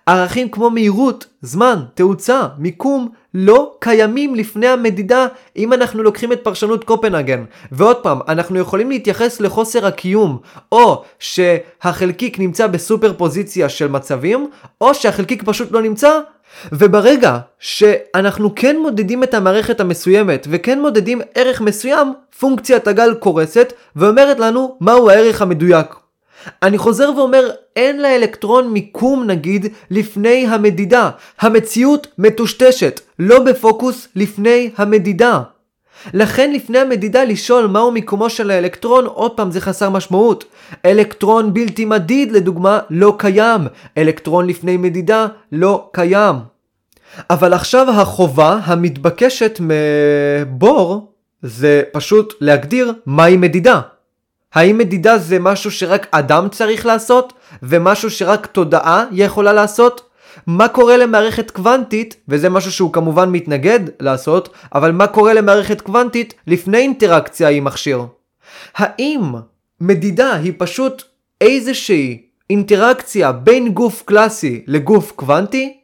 [0.06, 5.28] ערכים כמו מהירות, זמן, תאוצה, מיקום, לא קיימים לפני המדידה
[5.58, 7.44] אם אנחנו לוקחים את פרשנות קופנהגן.
[7.72, 10.38] ועוד פעם, אנחנו יכולים להתייחס לחוסר הקיום,
[10.72, 14.50] או שהחלקיק נמצא בסופר פוזיציה של מצבים,
[14.82, 16.20] או שהחלקיק פשוט לא נמצא,
[16.72, 24.40] וברגע שאנחנו כן מודדים את המערכת המסוימת וכן מודדים ערך מסוים, פונקציית הגל קורסת ואומרת
[24.40, 25.88] לנו מהו הערך המדויק.
[26.64, 31.10] אני חוזר ואומר, אין לאלקטרון מיקום נגיד לפני המדידה.
[31.40, 35.42] המציאות מטושטשת, לא בפוקוס לפני המדידה.
[36.14, 40.44] לכן לפני המדידה לשאול מהו מיקומו של האלקטרון, עוד פעם זה חסר משמעות.
[40.86, 43.62] אלקטרון בלתי מדיד לדוגמה לא קיים,
[43.98, 46.36] אלקטרון לפני מדידה לא קיים.
[47.30, 51.12] אבל עכשיו החובה המתבקשת מבור
[51.42, 53.82] זה פשוט להגדיר מהי מדידה.
[54.54, 60.05] האם מדידה זה משהו שרק אדם צריך לעשות, ומשהו שרק תודעה יכולה לעשות?
[60.48, 66.34] מה קורה למערכת קוונטית, וזה משהו שהוא כמובן מתנגד לעשות, אבל מה קורה למערכת קוונטית
[66.48, 68.06] לפני אינטראקציה עם מכשיר?
[68.76, 69.22] האם
[69.82, 71.04] מדידה היא פשוט
[71.42, 75.78] איזושהי אינטראקציה בין גוף קלאסי לגוף קוונטי?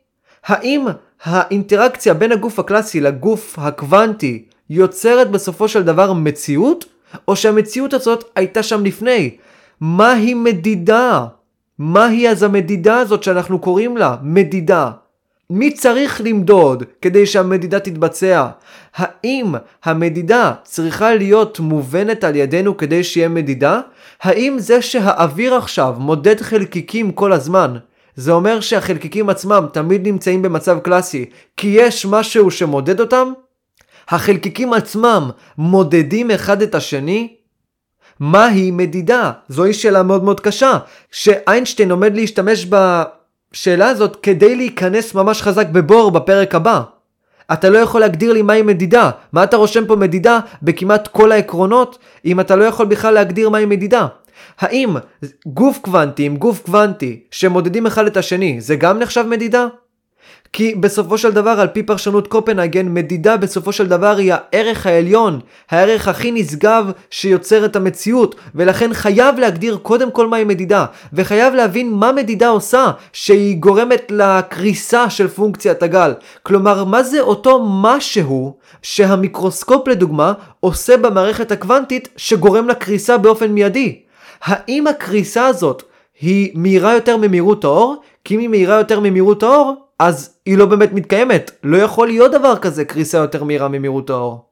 [0.45, 0.85] האם
[1.23, 6.85] האינטראקציה בין הגוף הקלאסי לגוף הקוונטי יוצרת בסופו של דבר מציאות?
[7.27, 9.37] או שהמציאות הזאת הייתה שם לפני.
[9.81, 11.25] מהי מדידה?
[11.83, 14.91] מהי אז המדידה הזאת שאנחנו קוראים לה מדידה?
[15.49, 18.47] מי צריך למדוד כדי שהמדידה תתבצע?
[18.95, 23.81] האם המדידה צריכה להיות מובנת על ידינו כדי שיהיה מדידה?
[24.21, 27.77] האם זה שהאוויר עכשיו מודד חלקיקים כל הזמן,
[28.15, 31.25] זה אומר שהחלקיקים עצמם תמיד נמצאים במצב קלאסי
[31.57, 33.33] כי יש משהו שמודד אותם?
[34.09, 37.35] החלקיקים עצמם מודדים אחד את השני?
[38.21, 39.31] מהי מדידה?
[39.49, 40.77] זוהי שאלה מאוד מאוד קשה,
[41.11, 46.81] שאיינשטיין עומד להשתמש בשאלה הזאת כדי להיכנס ממש חזק בבור בפרק הבא.
[47.53, 49.09] אתה לא יכול להגדיר לי מהי מדידה.
[49.33, 53.65] מה אתה רושם פה מדידה בכמעט כל העקרונות, אם אתה לא יכול בכלל להגדיר מהי
[53.65, 54.07] מדידה?
[54.59, 54.95] האם
[55.45, 59.67] גוף קוונטי עם גוף קוונטי שמודדים אחד את השני, זה גם נחשב מדידה?
[60.53, 65.39] כי בסופו של דבר, על פי פרשנות קופנהגן, מדידה בסופו של דבר היא הערך העליון,
[65.69, 71.93] הערך הכי נשגב שיוצר את המציאות, ולכן חייב להגדיר קודם כל מהי מדידה, וחייב להבין
[71.93, 76.13] מה מדידה עושה, שהיא גורמת לקריסה של פונקציית הגל.
[76.43, 83.99] כלומר, מה זה אותו משהו שהמיקרוסקופ לדוגמה עושה במערכת הקוונטית שגורם לקריסה באופן מיידי?
[84.43, 85.83] האם הקריסה הזאת
[86.21, 88.01] היא מהירה יותר ממהירות האור?
[88.25, 91.51] כי אם היא מהירה יותר ממהירות האור, אז היא לא באמת מתקיימת.
[91.63, 94.45] לא יכול להיות דבר כזה קריסה יותר מהירה ממהירות האור.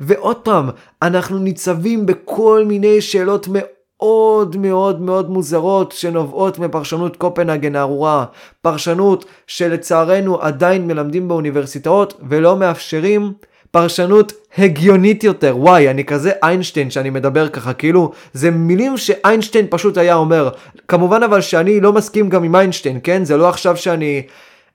[0.00, 0.70] ועוד פעם,
[1.02, 8.24] אנחנו ניצבים בכל מיני שאלות מאוד מאוד מאוד מוזרות שנובעות מפרשנות קופנהגן הארורה.
[8.62, 13.32] פרשנות שלצערנו עדיין מלמדים באוניברסיטאות ולא מאפשרים
[13.70, 15.56] פרשנות הגיונית יותר.
[15.58, 20.48] וואי, אני כזה איינשטיין שאני מדבר ככה, כאילו, זה מילים שאיינשטיין פשוט היה אומר.
[20.88, 23.24] כמובן אבל שאני לא מסכים גם עם איינשטיין, כן?
[23.24, 24.22] זה לא עכשיו שאני...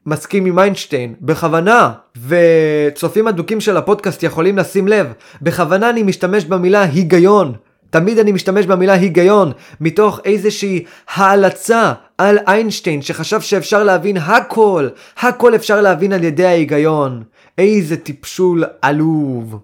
[0.06, 1.92] מסכים עם איינשטיין, בכוונה,
[2.28, 7.54] וצופים אדוקים של הפודקאסט יכולים לשים לב, בכוונה אני משתמש במילה היגיון.
[7.90, 9.52] תמיד אני משתמש במילה היגיון,
[9.82, 10.84] מתוך איזושהי
[11.14, 14.88] העלצה על איינשטיין שחשב שאפשר להבין הכל,
[15.20, 17.24] הכל אפשר להבין על ידי ההיגיון.
[17.58, 19.60] איזה טיפשול עלוב.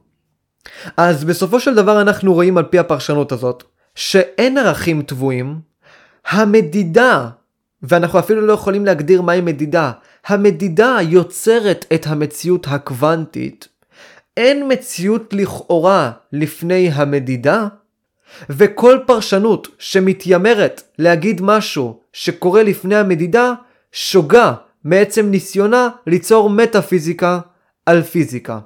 [0.97, 3.63] אז בסופו של דבר אנחנו רואים על פי הפרשנות הזאת,
[3.95, 5.59] שאין ערכים טבועים,
[6.29, 7.27] המדידה,
[7.83, 9.91] ואנחנו אפילו לא יכולים להגדיר מהי מדידה,
[10.25, 13.67] המדידה יוצרת את המציאות הקוונטית.
[14.37, 17.67] אין מציאות לכאורה לפני המדידה,
[18.49, 23.53] וכל פרשנות שמתיימרת להגיד משהו שקורה לפני המדידה,
[23.91, 24.53] שוגה
[24.83, 27.39] מעצם ניסיונה ליצור מטאפיזיקה
[27.85, 28.59] על פיזיקה.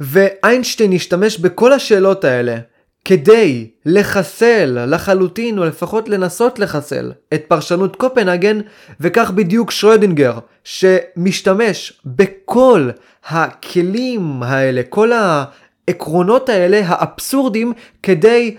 [0.00, 2.56] ואיינשטיין השתמש בכל השאלות האלה
[3.04, 8.60] כדי לחסל לחלוטין, או לפחות לנסות לחסל, את פרשנות קופנהגן,
[9.00, 12.90] וכך בדיוק שרודינגר, שמשתמש בכל
[13.28, 17.72] הכלים האלה, כל העקרונות האלה, האבסורדים,
[18.02, 18.56] כדי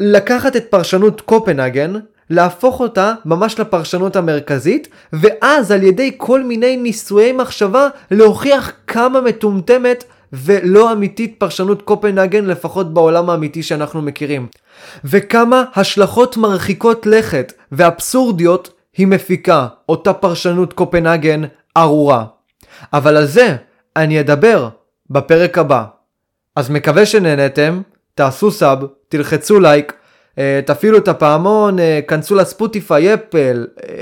[0.00, 1.92] לקחת את פרשנות קופנהגן,
[2.30, 10.04] להפוך אותה ממש לפרשנות המרכזית, ואז על ידי כל מיני ניסויי מחשבה להוכיח כמה מטומטמת
[10.32, 14.46] ולא אמיתית פרשנות קופנהגן לפחות בעולם האמיתי שאנחנו מכירים.
[15.04, 21.42] וכמה השלכות מרחיקות לכת ואבסורדיות היא מפיקה, אותה פרשנות קופנהגן
[21.76, 22.24] ארורה.
[22.92, 23.56] אבל על זה
[23.96, 24.68] אני אדבר
[25.10, 25.84] בפרק הבא.
[26.56, 27.80] אז מקווה שנהנתם,
[28.14, 28.78] תעשו סאב,
[29.08, 29.92] תלחצו לייק,
[30.38, 33.94] אה, תפעילו את הפעמון, אה, כנסו לספוטיפיי, אפל, אה,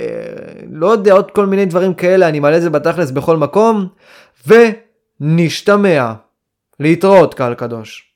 [0.72, 3.88] לא יודע, עוד כל מיני דברים כאלה, אני מעלה את זה בתכלס בכל מקום,
[5.20, 6.12] ונשתמע.
[6.80, 8.07] להתראות, קהל קדוש.